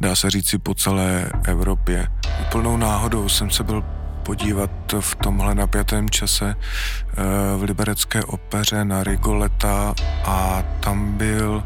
dá 0.00 0.16
se 0.16 0.30
říci, 0.30 0.58
po 0.58 0.74
celé 0.74 1.30
Evropě. 1.44 2.08
Úplnou 2.40 2.76
náhodou 2.76 3.28
jsem 3.28 3.50
se 3.50 3.62
byl 3.62 3.84
podívat 4.22 4.70
v 5.00 5.14
tomhle 5.14 5.54
napjatém 5.54 6.10
čase 6.10 6.54
eh, 6.54 7.22
v 7.56 7.62
liberecké 7.62 8.24
opeře 8.24 8.84
na 8.84 9.04
Rigoleta 9.04 9.94
a 10.24 10.64
tam 10.80 11.12
byl 11.12 11.62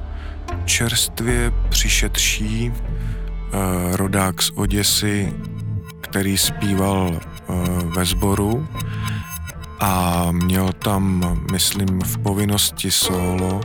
čerstvě 0.64 1.52
přišetší 1.68 2.72
eh, 2.72 3.96
rodák 3.96 4.42
z 4.42 4.50
Oděsy, 4.50 5.32
který 6.00 6.38
zpíval 6.38 7.20
eh, 7.20 7.52
ve 7.84 8.04
sboru 8.04 8.68
a 9.80 10.26
měl 10.32 10.72
tam, 10.72 11.24
myslím, 11.52 12.00
v 12.00 12.18
povinnosti 12.18 12.90
solo. 12.90 13.60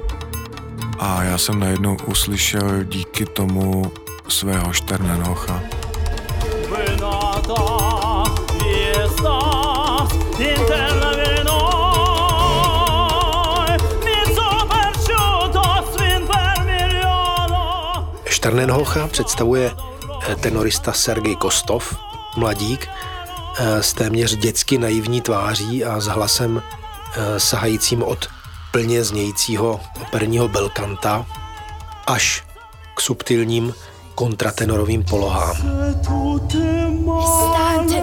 A 0.99 1.23
já 1.23 1.37
jsem 1.37 1.59
najednou 1.59 1.97
uslyšel 2.05 2.83
díky 2.83 3.25
tomu 3.25 3.91
svého 4.27 4.73
Šternenhocha. 4.73 5.61
Šternenhocha 18.25 19.07
představuje 19.07 19.71
eh, 20.29 20.35
tenorista 20.35 20.91
Sergej 20.91 21.35
Kostov, 21.35 21.97
mladík, 22.37 22.89
s 23.59 23.93
téměř 23.93 24.35
dětsky 24.35 24.77
naivní 24.77 25.21
tváří 25.21 25.85
a 25.85 25.99
s 25.99 26.05
hlasem 26.05 26.61
sahajícím 27.37 28.03
od 28.03 28.27
plně 28.71 29.03
znějícího 29.03 29.79
operního 30.01 30.47
belkanta 30.47 31.25
až 32.07 32.43
k 32.95 33.01
subtilním 33.01 33.73
kontratenorovým 34.15 35.03
polohám. 35.03 35.55
Stante 37.25 38.01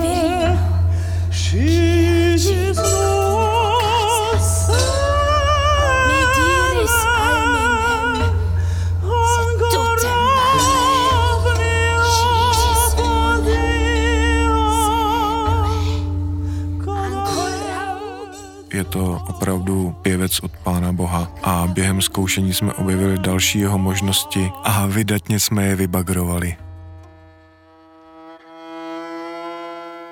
pěvec 20.33 20.41
od 20.43 20.63
Pána 20.65 20.93
Boha 20.93 21.33
a 21.43 21.67
během 21.67 22.03
zkoušení 22.03 22.55
jsme 22.55 22.75
objevili 22.75 23.19
další 23.19 23.59
jeho 23.61 23.79
možnosti 23.79 24.53
a 24.65 24.87
vydatně 24.87 25.41
jsme 25.41 25.67
je 25.67 25.77
vybagrovali. 25.77 26.57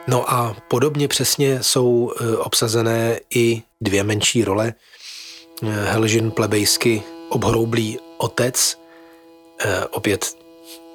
No 0.09 0.33
a 0.33 0.56
podobně 0.68 1.09
přesně 1.09 1.62
jsou 1.62 2.12
e, 2.20 2.37
obsazené 2.37 3.20
i 3.35 3.62
dvě 3.80 4.04
menší 4.04 4.44
role. 4.44 4.74
E, 5.62 5.66
Helžin 5.92 6.30
plebejsky 6.30 7.02
obhroublý 7.28 7.98
otec, 8.18 8.78
e, 9.64 9.85
opět 9.85 10.37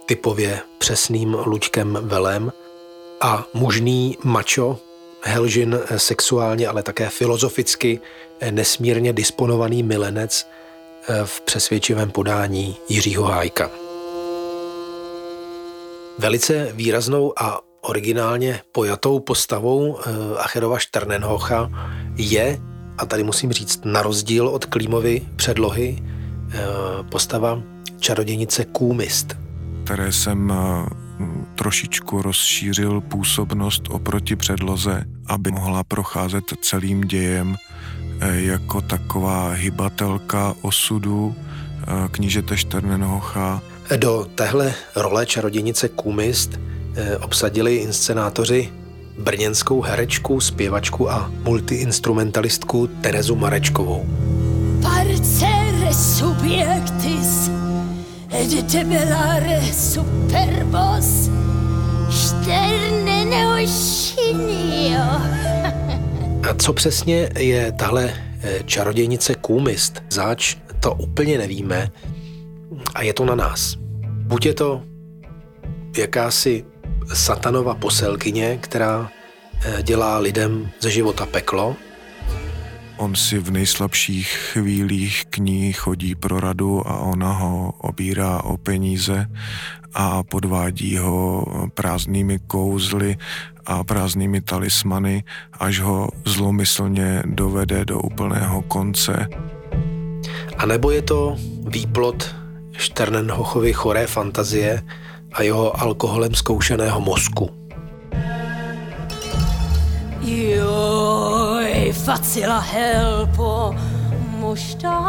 typově 0.06 0.60
přesným 0.78 1.38
luďkem 1.46 1.98
velem 2.02 2.52
a 3.22 3.46
mužný 3.54 4.18
mačo, 4.24 4.80
Helžin 5.28 5.80
sexuálně, 5.98 6.68
ale 6.68 6.84
také 6.84 7.10
filozoficky 7.10 8.00
nesmírně 8.52 9.14
disponovaný 9.14 9.84
milenec 9.84 10.48
v 11.26 11.42
přesvědčivém 11.42 12.12
podání 12.12 12.78
Jiřího 12.90 13.24
Hájka. 13.24 13.70
Velice 16.20 16.70
výraznou 16.74 17.34
a 17.40 17.60
originálně 17.82 18.62
pojatou 18.72 19.20
postavou 19.20 20.00
Acherova 20.38 20.80
Šternenhocha 20.80 21.70
je, 22.16 22.60
a 22.98 23.06
tady 23.06 23.24
musím 23.24 23.52
říct, 23.52 23.86
na 23.86 24.02
rozdíl 24.02 24.48
od 24.48 24.66
Klímovy 24.66 25.22
předlohy, 25.36 26.04
postava 27.12 27.62
čarodějnice 28.00 28.66
Kůmist. 28.66 29.28
Které 29.84 30.12
jsem 30.12 30.54
trošičku 31.56 32.22
rozšířil 32.22 33.02
působnost 33.02 33.84
oproti 33.90 34.36
předloze, 34.36 35.04
aby 35.26 35.52
mohla 35.52 35.84
procházet 35.84 36.44
celým 36.62 37.02
dějem 37.02 37.56
e, 38.20 38.42
jako 38.42 38.82
taková 38.82 39.50
hybatelka 39.50 40.56
osudu 40.62 41.36
e, 41.36 42.08
knížete 42.12 42.58
Šternenhocha. 42.58 43.62
Do 43.98 44.28
téhle 44.36 44.74
role 44.96 45.26
čarodějnice 45.26 45.90
Kůmist 45.90 46.60
e, 46.96 47.18
obsadili 47.18 47.76
inscenátoři 47.76 48.72
brněnskou 49.20 49.82
herečku, 49.82 50.40
zpěvačku 50.40 51.12
a 51.12 51.32
multiinstrumentalistku 51.44 52.88
Terezu 52.88 53.36
Marečkovou. 53.36 54.06
Parcere 54.82 55.94
subjektis 55.94 57.05
ed 58.46 58.66
debellare 58.72 59.62
superbos 59.74 61.30
A 66.50 66.54
co 66.58 66.74
přesně 66.74 67.30
je 67.38 67.72
tahle 67.72 68.14
eh, 68.42 68.64
čarodějnice 68.66 69.36
Kůmist? 69.36 70.04
Zač 70.10 70.56
to 70.80 70.94
úplně 70.94 71.38
nevíme 71.38 71.90
a 72.96 73.02
je 73.02 73.14
to 73.14 73.26
na 73.26 73.36
nás. 73.36 73.76
Buď 74.06 74.46
je 74.46 74.54
to 74.54 74.82
jakási 75.98 76.66
satanova 77.14 77.76
poselkyně, 77.76 78.58
která 78.62 79.10
eh, 79.62 79.84
dělá 79.84 80.18
lidem 80.18 80.70
ze 80.80 80.92
života 80.92 81.26
peklo, 81.26 81.76
On 82.98 83.16
si 83.16 83.40
v 83.40 83.52
nejslabších 83.52 84.28
chvílích 84.28 85.26
k 85.30 85.38
ní 85.38 85.74
chodí 85.74 86.16
pro 86.16 86.40
radu 86.40 86.88
a 86.88 87.00
ona 87.00 87.32
ho 87.32 87.74
obírá 87.78 88.44
o 88.44 88.58
peníze 88.58 89.28
a 89.94 90.24
podvádí 90.24 90.98
ho 90.98 91.46
prázdnými 91.74 92.40
kouzly 92.48 93.18
a 93.66 93.84
prázdnými 93.84 94.42
talismany, 94.42 95.24
až 95.60 95.80
ho 95.80 96.10
zlomyslně 96.26 97.24
dovede 97.26 97.86
do 97.86 98.00
úplného 98.00 98.62
konce. 98.62 99.28
A 100.58 100.66
nebo 100.66 100.92
je 100.92 101.02
to 101.02 101.36
výplot 101.68 102.36
Šternenhochovy 102.78 103.74
choré 103.74 104.08
fantazie 104.08 104.84
a 105.34 105.42
jeho 105.42 105.82
alkoholem 105.82 106.36
zkoušeného 106.36 107.02
mozku. 107.02 107.65
Facila 112.04 112.60
helpo, 112.60 113.76
mušta 114.40 115.02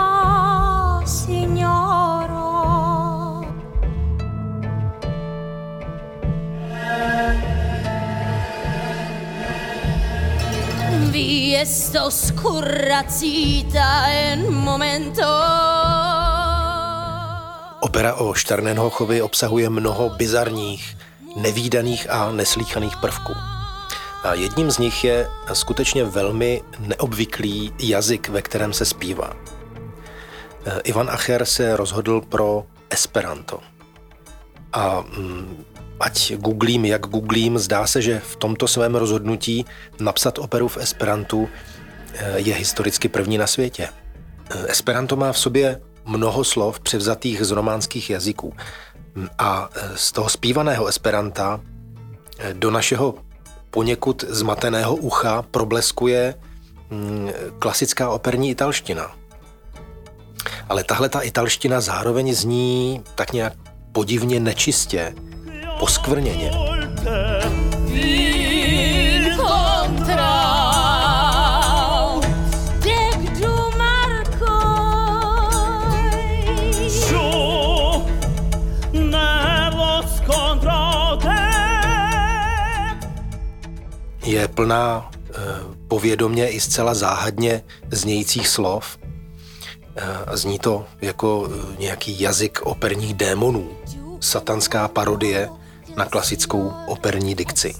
signora. 1.06 2.46
Vi 11.10 11.56
esto 11.56 12.10
scurrazita 12.10 14.06
en 14.12 14.52
momento. 14.52 15.26
Opera 17.80 18.14
o 18.14 18.34
Šternenhochovi 18.34 19.22
obsahuje 19.22 19.70
mnoho 19.70 20.08
bizarních, 20.08 20.96
nevýdaných 21.36 22.10
a 22.10 22.32
neslíchaných 22.32 22.96
prvků. 22.96 23.55
A 24.26 24.34
jedním 24.34 24.70
z 24.70 24.78
nich 24.78 25.04
je 25.04 25.28
skutečně 25.52 26.04
velmi 26.04 26.62
neobvyklý 26.78 27.72
jazyk, 27.78 28.28
ve 28.28 28.42
kterém 28.42 28.72
se 28.72 28.84
zpívá. 28.84 29.32
Ivan 30.84 31.10
Acher 31.10 31.44
se 31.44 31.76
rozhodl 31.76 32.20
pro 32.20 32.66
Esperanto. 32.90 33.60
A 34.72 35.00
mm, 35.00 35.64
ať 36.00 36.34
googlím, 36.34 36.84
jak 36.84 37.06
googlím, 37.06 37.58
zdá 37.58 37.86
se, 37.86 38.02
že 38.02 38.18
v 38.18 38.36
tomto 38.36 38.68
svém 38.68 38.94
rozhodnutí 38.94 39.66
napsat 40.00 40.38
operu 40.38 40.68
v 40.68 40.76
Esperantu 40.76 41.48
eh, 42.14 42.38
je 42.38 42.54
historicky 42.54 43.08
první 43.08 43.38
na 43.38 43.46
světě. 43.46 43.88
Eh, 44.50 44.66
Esperanto 44.68 45.16
má 45.16 45.32
v 45.32 45.38
sobě 45.38 45.80
mnoho 46.04 46.44
slov 46.44 46.80
převzatých 46.80 47.44
z 47.44 47.50
románských 47.50 48.10
jazyků. 48.10 48.52
A 49.38 49.68
z 49.94 50.12
toho 50.12 50.28
zpívaného 50.28 50.86
Esperanta 50.86 51.60
do 52.52 52.70
našeho 52.70 53.25
poněkud 53.76 54.24
zmateného 54.28 54.94
ucha 54.96 55.42
probleskuje 55.42 56.34
mm, 56.90 57.30
klasická 57.58 58.10
operní 58.10 58.50
italština. 58.50 59.12
Ale 60.68 60.84
tahle 60.84 61.08
ta 61.08 61.20
italština 61.20 61.80
zároveň 61.80 62.34
zní 62.34 63.02
tak 63.14 63.32
nějak 63.32 63.52
podivně 63.92 64.40
nečistě, 64.40 65.14
poskvrněně. 65.78 66.75
Je 84.26 84.48
plná 84.48 85.10
eh, 85.10 85.32
povědomě 85.88 86.48
i 86.48 86.60
zcela 86.60 86.94
záhadně 86.94 87.62
znějících 87.90 88.48
slov. 88.48 88.98
Eh, 89.96 90.36
zní 90.36 90.58
to 90.58 90.84
jako 91.00 91.48
eh, 91.50 91.76
nějaký 91.78 92.20
jazyk 92.20 92.60
operních 92.62 93.14
démonů, 93.14 93.70
satanská 94.20 94.88
parodie 94.88 95.48
na 95.96 96.04
klasickou 96.04 96.72
operní 96.86 97.34
dikci. 97.34 97.74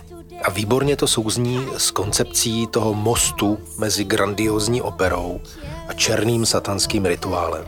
A 0.45 0.51
výborně 0.51 0.97
to 0.97 1.07
souzní 1.07 1.67
s 1.77 1.91
koncepcí 1.91 2.67
toho 2.67 2.95
mostu 2.95 3.59
mezi 3.79 4.05
grandiozní 4.05 4.83
operou 4.83 5.41
a 5.89 5.93
černým 5.93 6.47
satanským 6.47 7.05
rituálem. 7.05 7.65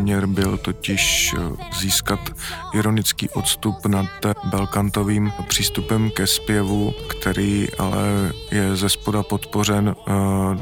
Záměr 0.00 0.26
byl 0.26 0.56
totiž 0.56 1.34
eh, 1.38 1.40
získat 1.80 2.20
ironický 2.74 3.30
odstup 3.30 3.86
nad 3.86 4.06
belkantovým 4.44 5.32
přístupem 5.48 6.10
ke 6.10 6.26
zpěvu, 6.26 6.94
který 7.10 7.68
ale 7.78 8.32
je 8.50 8.76
ze 8.76 8.88
spoda 8.88 9.22
podpořen 9.22 9.94
eh, 9.98 10.12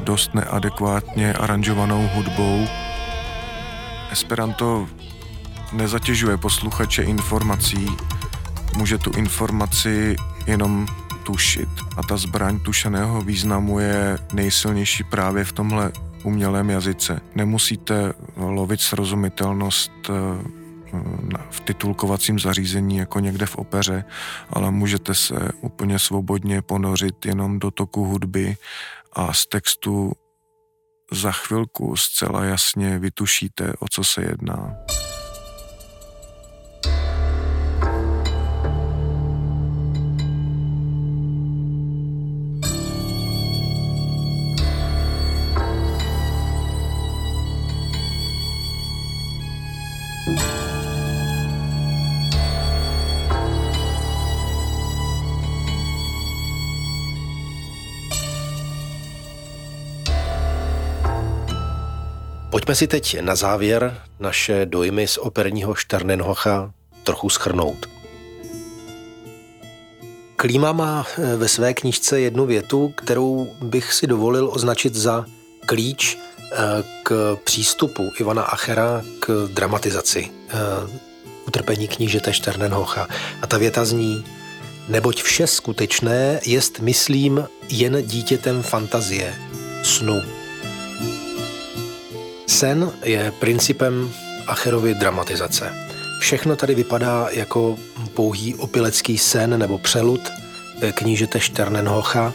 dost 0.03 0.33
neadekvátně 0.33 1.33
aranžovanou 1.33 2.09
hudbou. 2.13 2.67
Esperanto 4.11 4.87
nezatěžuje 5.73 6.37
posluchače 6.37 7.03
informací, 7.03 7.87
může 8.77 8.97
tu 8.97 9.11
informaci 9.11 10.15
jenom 10.47 10.87
tušit. 11.23 11.69
A 11.97 12.03
ta 12.03 12.17
zbraň 12.17 12.59
tušeného 12.59 13.21
významu 13.21 13.79
je 13.79 14.17
nejsilnější 14.33 15.03
právě 15.03 15.43
v 15.43 15.51
tomhle 15.51 15.91
umělém 16.23 16.69
jazyce. 16.69 17.21
Nemusíte 17.35 18.13
lovit 18.37 18.81
srozumitelnost 18.81 19.91
eh, 20.09 20.59
v 21.49 21.59
titulkovacím 21.59 22.39
zařízení 22.39 22.97
jako 22.97 23.19
někde 23.19 23.45
v 23.45 23.55
opeře, 23.55 24.03
ale 24.49 24.71
můžete 24.71 25.13
se 25.13 25.35
úplně 25.61 25.99
svobodně 25.99 26.61
ponořit 26.61 27.25
jenom 27.25 27.59
do 27.59 27.71
toku 27.71 28.05
hudby 28.05 28.57
a 29.13 29.33
z 29.33 29.45
textu 29.45 30.11
za 31.11 31.31
chvilku 31.31 31.95
zcela 31.95 32.43
jasně 32.43 32.99
vytušíte, 32.99 33.73
o 33.79 33.85
co 33.91 34.03
se 34.03 34.21
jedná. 34.21 34.75
Pojďme 62.69 62.77
si 62.77 62.87
teď 62.87 63.21
na 63.21 63.35
závěr 63.35 64.01
naše 64.19 64.65
dojmy 64.65 65.07
z 65.07 65.17
operního 65.17 65.75
Šternenhocha 65.75 66.71
trochu 67.03 67.29
schrnout. 67.29 67.89
Klíma 70.35 70.71
má 70.71 71.05
eh, 71.17 71.35
ve 71.35 71.47
své 71.47 71.73
knížce 71.73 72.19
jednu 72.19 72.45
větu, 72.45 72.93
kterou 72.97 73.47
bych 73.61 73.93
si 73.93 74.07
dovolil 74.07 74.49
označit 74.53 74.95
za 74.95 75.25
klíč 75.65 76.17
eh, 76.17 76.57
k 77.03 77.37
přístupu 77.43 78.03
Ivana 78.19 78.43
Achera 78.43 79.01
k 79.19 79.49
dramatizaci 79.53 80.29
eh, 80.49 80.55
utrpení 81.47 81.87
knížete 81.87 82.33
Šternenhocha. 82.33 83.07
A 83.41 83.47
ta 83.47 83.57
věta 83.57 83.85
zní, 83.85 84.25
neboť 84.89 85.21
vše 85.23 85.47
skutečné 85.47 86.39
jest, 86.45 86.79
myslím, 86.79 87.47
jen 87.69 88.07
dítětem 88.07 88.63
fantazie, 88.63 89.35
snu. 89.83 90.38
Sen 92.59 92.91
je 93.03 93.31
principem 93.39 94.11
Acherovy 94.47 94.93
dramatizace. 94.93 95.73
Všechno 96.19 96.55
tady 96.55 96.75
vypadá 96.75 97.27
jako 97.31 97.77
pouhý 98.13 98.55
opilecký 98.55 99.17
sen 99.17 99.59
nebo 99.59 99.77
přelud 99.77 100.21
eh, 100.81 100.91
knížete 100.91 101.39
Šternenhocha, 101.39 102.33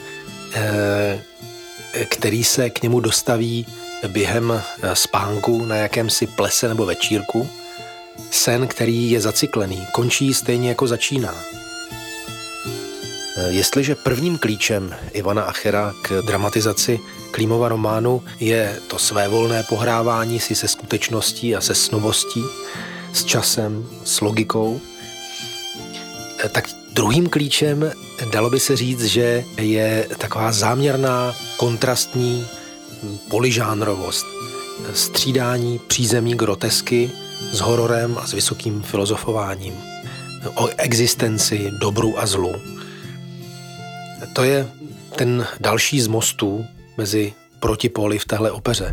eh, 0.55 1.21
který 2.09 2.45
se 2.45 2.71
k 2.71 2.83
němu 2.83 3.01
dostaví 3.01 3.67
během 4.09 4.53
eh, 4.53 4.97
spánku 4.97 5.65
na 5.65 5.77
jakémsi 5.77 6.27
plese 6.27 6.69
nebo 6.69 6.87
večírku. 6.87 7.49
Sen, 8.31 8.67
který 8.67 9.11
je 9.11 9.21
zacyklený, 9.21 9.87
končí 9.93 10.35
stejně 10.35 10.69
jako 10.69 10.87
začíná. 10.87 11.35
Jestliže 13.49 13.95
prvním 13.95 14.39
klíčem 14.39 14.95
Ivana 15.13 15.43
Achera 15.43 15.93
k 16.03 16.23
dramatizaci 16.23 17.01
Klímova 17.35 17.69
románu 17.69 18.23
je 18.41 18.81
to 18.89 18.99
své 18.99 19.29
volné 19.29 19.63
pohrávání 19.63 20.41
si 20.41 20.55
se 20.55 20.69
skutečností 20.69 21.57
a 21.57 21.61
se 21.61 21.75
snovostí, 21.75 22.43
s 23.13 23.25
časem, 23.25 23.87
s 24.05 24.21
logikou, 24.21 24.81
tak 26.53 26.69
druhým 26.93 27.29
klíčem 27.29 27.93
dalo 28.33 28.51
by 28.51 28.61
se 28.61 28.77
říct, 28.77 29.05
že 29.05 29.45
je 29.59 30.09
taková 30.19 30.53
záměrná, 30.53 31.35
kontrastní 31.57 32.47
poližánrovost, 33.31 34.27
střídání 34.93 35.79
přízemní 35.79 36.35
grotesky 36.35 37.11
s 37.53 37.61
hororem 37.61 38.19
a 38.19 38.27
s 38.27 38.33
vysokým 38.33 38.83
filozofováním. 38.83 39.75
O 40.55 40.69
existenci 40.77 41.71
dobru 41.81 42.19
a 42.19 42.27
zlu. 42.27 42.53
To 44.33 44.45
je 44.45 44.69
ten 45.17 45.47
další 45.61 46.01
z 46.01 46.07
mostů 46.07 46.67
mezi 46.97 47.33
protipóly 47.61 48.19
v 48.19 48.25
téhle 48.25 48.51
opeře. 48.51 48.93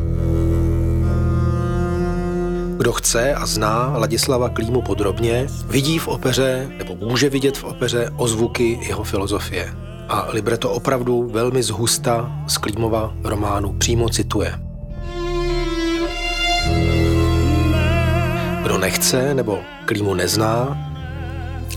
Kdo 2.77 2.93
chce 2.93 3.33
a 3.33 3.45
zná 3.45 3.93
Ladislava 3.97 4.49
Klímu 4.49 4.81
podrobně, 4.81 5.47
vidí 5.65 5.99
v 5.99 6.07
opeře, 6.07 6.69
nebo 6.77 6.95
může 6.95 7.29
vidět 7.29 7.57
v 7.57 7.63
opeře 7.63 8.09
ozvuky 8.17 8.79
jeho 8.81 9.03
filozofie. 9.03 9.73
A 10.09 10.27
libreto 10.31 10.71
opravdu 10.71 11.29
velmi 11.31 11.63
zhusta 11.63 12.31
z 12.47 12.57
Klímova 12.57 13.13
románu 13.23 13.73
přímo 13.73 14.09
cituje. 14.09 14.59
Kdo 18.63 18.77
nechce 18.77 19.33
nebo 19.33 19.59
Klímu 19.85 20.13
nezná, 20.13 20.77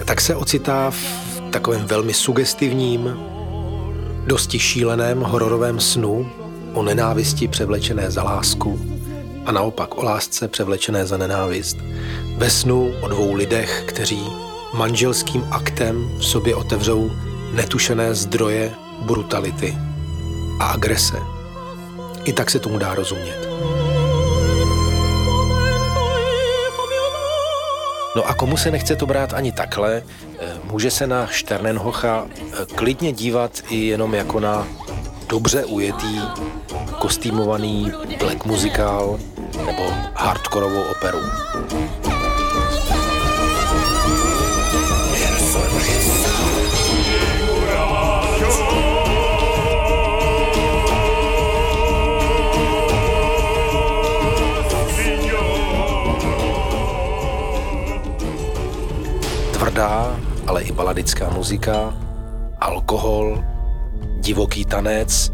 tak 0.05 0.21
se 0.21 0.37
ocitá 0.37 0.91
v 0.91 1.41
takovém 1.51 1.87
velmi 1.87 2.15
sugestivním, 2.15 3.17
dosti 4.27 4.59
šíleném 4.59 5.21
hororovém 5.21 5.81
snu 5.81 6.31
o 6.75 6.83
nenávisti 6.83 7.49
převlečené 7.49 8.11
za 8.11 8.23
lásku 8.23 8.81
a 9.47 9.53
naopak 9.53 9.99
o 9.99 10.05
lásce 10.05 10.49
převlečené 10.49 11.07
za 11.07 11.17
nenávist. 11.17 11.77
Ve 12.37 12.51
snu 12.51 12.95
o 13.01 13.09
dvou 13.09 13.35
lidech, 13.35 13.85
kteří 13.87 14.21
manželským 14.75 15.47
aktem 15.51 16.11
v 16.19 16.25
sobě 16.25 16.55
otevřou 16.55 17.11
netušené 17.53 18.15
zdroje 18.15 18.73
brutality 19.03 19.75
a 20.61 20.67
agrese. 20.67 21.17
I 22.25 22.33
tak 22.33 22.51
se 22.51 22.59
tomu 22.59 22.79
dá 22.79 22.95
rozumět. 22.95 23.49
No 28.17 28.29
a 28.29 28.35
komu 28.35 28.57
se 28.57 28.71
nechce 28.71 28.97
to 28.97 29.07
brát 29.07 29.35
ani 29.35 29.53
takhle, 29.53 30.03
eh, 30.39 30.47
může 30.65 30.91
se 30.91 31.07
na 31.07 31.27
Šternenhocha 31.27 32.27
eh, 32.27 32.67
klidně 32.75 33.13
dívat 33.13 33.51
i 33.69 33.87
jenom 33.87 34.15
jako 34.15 34.41
na 34.41 34.67
dobře 35.29 35.65
ujetý, 35.65 36.21
kostýmovaný 36.99 37.93
black 38.19 38.45
muzikál 38.45 39.19
nebo 39.67 39.83
hardkorovou 40.15 40.83
operu. 40.83 41.21
Tvrdá, 59.75 60.21
ale 60.47 60.63
i 60.63 60.73
baladická 60.73 61.31
muzika, 61.31 61.91
alkohol, 62.61 63.43
divoký 64.23 64.65
tanec, 64.65 65.33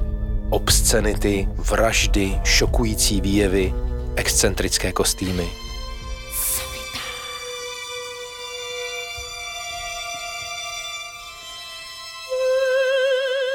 obscenity, 0.50 1.48
vraždy, 1.56 2.40
šokující 2.44 3.20
výjevy, 3.20 3.74
excentrické 4.16 4.92
kostýmy. 4.92 5.48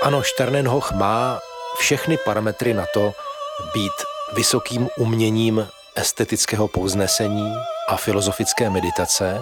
Ano, 0.03 0.23
Sternenhoch 0.23 0.91
má 0.91 1.39
všechny 1.77 2.17
parametry 2.25 2.73
na 2.73 2.85
to 2.93 3.13
být 3.73 3.97
vysokým 4.33 4.89
uměním 4.97 5.67
estetického 5.95 6.67
povznesení 6.67 7.53
a 7.89 7.97
filozofické 7.97 8.69
meditace, 8.69 9.41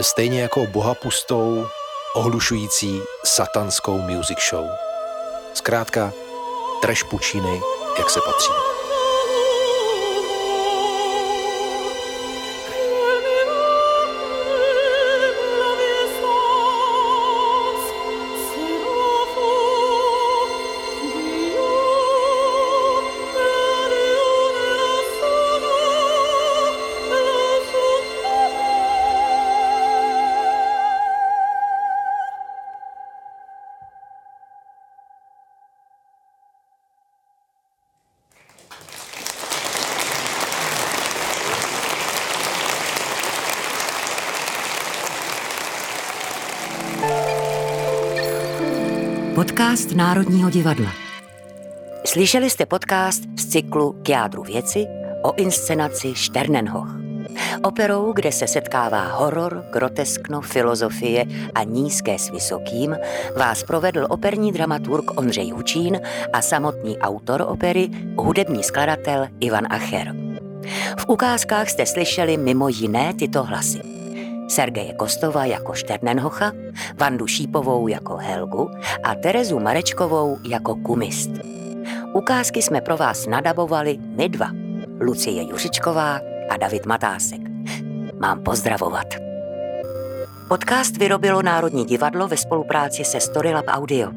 stejně 0.00 0.42
jako 0.42 0.66
bohapustou, 0.66 1.66
ohlušující 2.14 3.02
satanskou 3.24 3.98
music 3.98 4.38
show. 4.50 4.66
Zkrátka, 5.54 6.12
trash 6.82 7.04
pučíny, 7.10 7.60
jak 7.98 8.10
se 8.10 8.20
patří. 8.20 8.71
Podcast 49.42 49.92
Národního 49.94 50.50
divadla. 50.50 50.92
Slyšeli 52.06 52.50
jste 52.50 52.66
podcast 52.66 53.22
z 53.38 53.46
cyklu 53.46 53.92
K 54.02 54.08
jádru 54.08 54.42
věci 54.42 54.86
o 55.22 55.34
inscenaci 55.34 56.14
Šternenhoch. 56.14 56.88
Operou, 57.62 58.12
kde 58.12 58.32
se 58.32 58.46
setkává 58.46 59.16
horor, 59.16 59.64
groteskno, 59.72 60.40
filozofie 60.40 61.24
a 61.54 61.62
nízké 61.62 62.18
s 62.18 62.30
vysokým, 62.30 62.96
vás 63.36 63.62
provedl 63.62 64.06
operní 64.10 64.52
dramaturg 64.52 65.18
Ondřej 65.18 65.50
Hučín 65.50 66.00
a 66.32 66.42
samotný 66.42 66.98
autor 66.98 67.44
opery, 67.48 67.88
hudební 68.16 68.62
skladatel 68.62 69.28
Ivan 69.40 69.66
Acher. 69.70 70.14
V 70.98 71.08
ukázkách 71.08 71.70
jste 71.70 71.86
slyšeli 71.86 72.36
mimo 72.36 72.68
jiné 72.68 73.14
tyto 73.14 73.42
hlasy. 73.44 73.91
Sergeje 74.52 74.92
Kostova 74.92 75.44
jako 75.44 75.74
Šternenhocha, 75.74 76.52
Vandu 77.00 77.26
Šípovou 77.26 77.88
jako 77.88 78.16
Helgu 78.16 78.70
a 79.04 79.14
Terezu 79.14 79.60
Marečkovou 79.60 80.38
jako 80.48 80.74
Kumist. 80.74 81.30
Ukázky 82.14 82.62
jsme 82.62 82.80
pro 82.80 82.96
vás 82.96 83.26
nadabovali 83.26 83.98
my 84.16 84.28
dva, 84.28 84.50
Lucie 85.00 85.42
Juřičková 85.42 86.20
a 86.50 86.56
David 86.56 86.86
Matásek. 86.86 87.40
Mám 88.20 88.42
pozdravovat. 88.42 89.06
Podcast 90.48 90.96
vyrobilo 90.96 91.42
Národní 91.42 91.84
divadlo 91.84 92.28
ve 92.28 92.36
spolupráci 92.36 93.04
se 93.04 93.20
Storylab 93.20 93.64
Audio. 93.68 94.10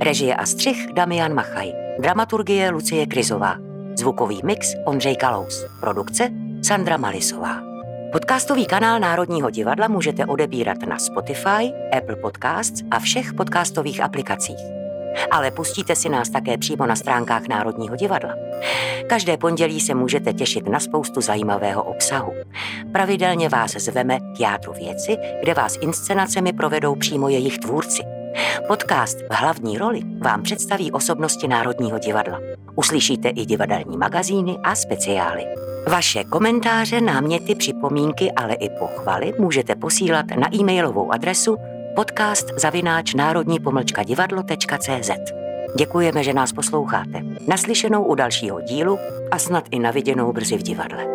Režie 0.00 0.34
a 0.34 0.46
střih 0.46 0.86
Damian 0.94 1.34
Machaj. 1.34 1.72
Dramaturgie 1.98 2.70
Lucie 2.70 3.06
Krizová. 3.06 3.56
Zvukový 3.98 4.40
mix 4.44 4.74
Ondřej 4.84 5.16
Kalous. 5.16 5.66
Produkce 5.80 6.30
Sandra 6.62 6.96
Malisová. 6.96 7.71
Podcastový 8.12 8.66
kanál 8.66 9.00
Národního 9.00 9.50
divadla 9.50 9.88
můžete 9.88 10.26
odebírat 10.26 10.78
na 10.88 10.98
Spotify, 10.98 11.72
Apple 11.98 12.16
Podcasts 12.16 12.82
a 12.90 12.98
všech 12.98 13.32
podcastových 13.34 14.00
aplikacích 14.00 14.82
ale 15.30 15.50
pustíte 15.50 15.96
si 15.96 16.08
nás 16.08 16.30
také 16.30 16.58
přímo 16.58 16.86
na 16.86 16.96
stránkách 16.96 17.48
Národního 17.48 17.96
divadla. 17.96 18.34
Každé 19.06 19.36
pondělí 19.36 19.80
se 19.80 19.94
můžete 19.94 20.32
těšit 20.32 20.68
na 20.68 20.80
spoustu 20.80 21.20
zajímavého 21.20 21.82
obsahu. 21.82 22.32
Pravidelně 22.92 23.48
vás 23.48 23.70
zveme 23.70 24.18
k 24.20 24.40
jádru 24.40 24.72
věci, 24.72 25.16
kde 25.40 25.54
vás 25.54 25.78
inscenacemi 25.80 26.52
provedou 26.52 26.94
přímo 26.94 27.28
jejich 27.28 27.58
tvůrci. 27.58 28.02
Podcast 28.66 29.18
v 29.18 29.34
hlavní 29.34 29.78
roli 29.78 30.00
vám 30.18 30.42
představí 30.42 30.92
osobnosti 30.92 31.48
Národního 31.48 31.98
divadla. 31.98 32.40
Uslyšíte 32.74 33.28
i 33.28 33.46
divadelní 33.46 33.96
magazíny 33.96 34.56
a 34.64 34.74
speciály. 34.74 35.44
Vaše 35.88 36.24
komentáře, 36.24 37.00
náměty, 37.00 37.54
připomínky, 37.54 38.32
ale 38.32 38.54
i 38.54 38.68
pochvaly 38.68 39.32
můžete 39.38 39.74
posílat 39.74 40.26
na 40.26 40.54
e-mailovou 40.54 41.12
adresu 41.12 41.56
podcast 41.96 42.46
zavináč 42.56 43.14
národní 43.14 43.60
pomlčka 43.60 44.02
divadlo.cz. 44.02 45.10
Děkujeme, 45.76 46.24
že 46.24 46.32
nás 46.32 46.52
posloucháte. 46.52 47.22
Naslyšenou 47.48 48.04
u 48.04 48.14
dalšího 48.14 48.60
dílu 48.60 48.98
a 49.30 49.38
snad 49.38 49.64
i 49.70 49.78
naviděnou 49.78 50.32
brzy 50.32 50.56
v 50.56 50.62
divadle. 50.62 51.06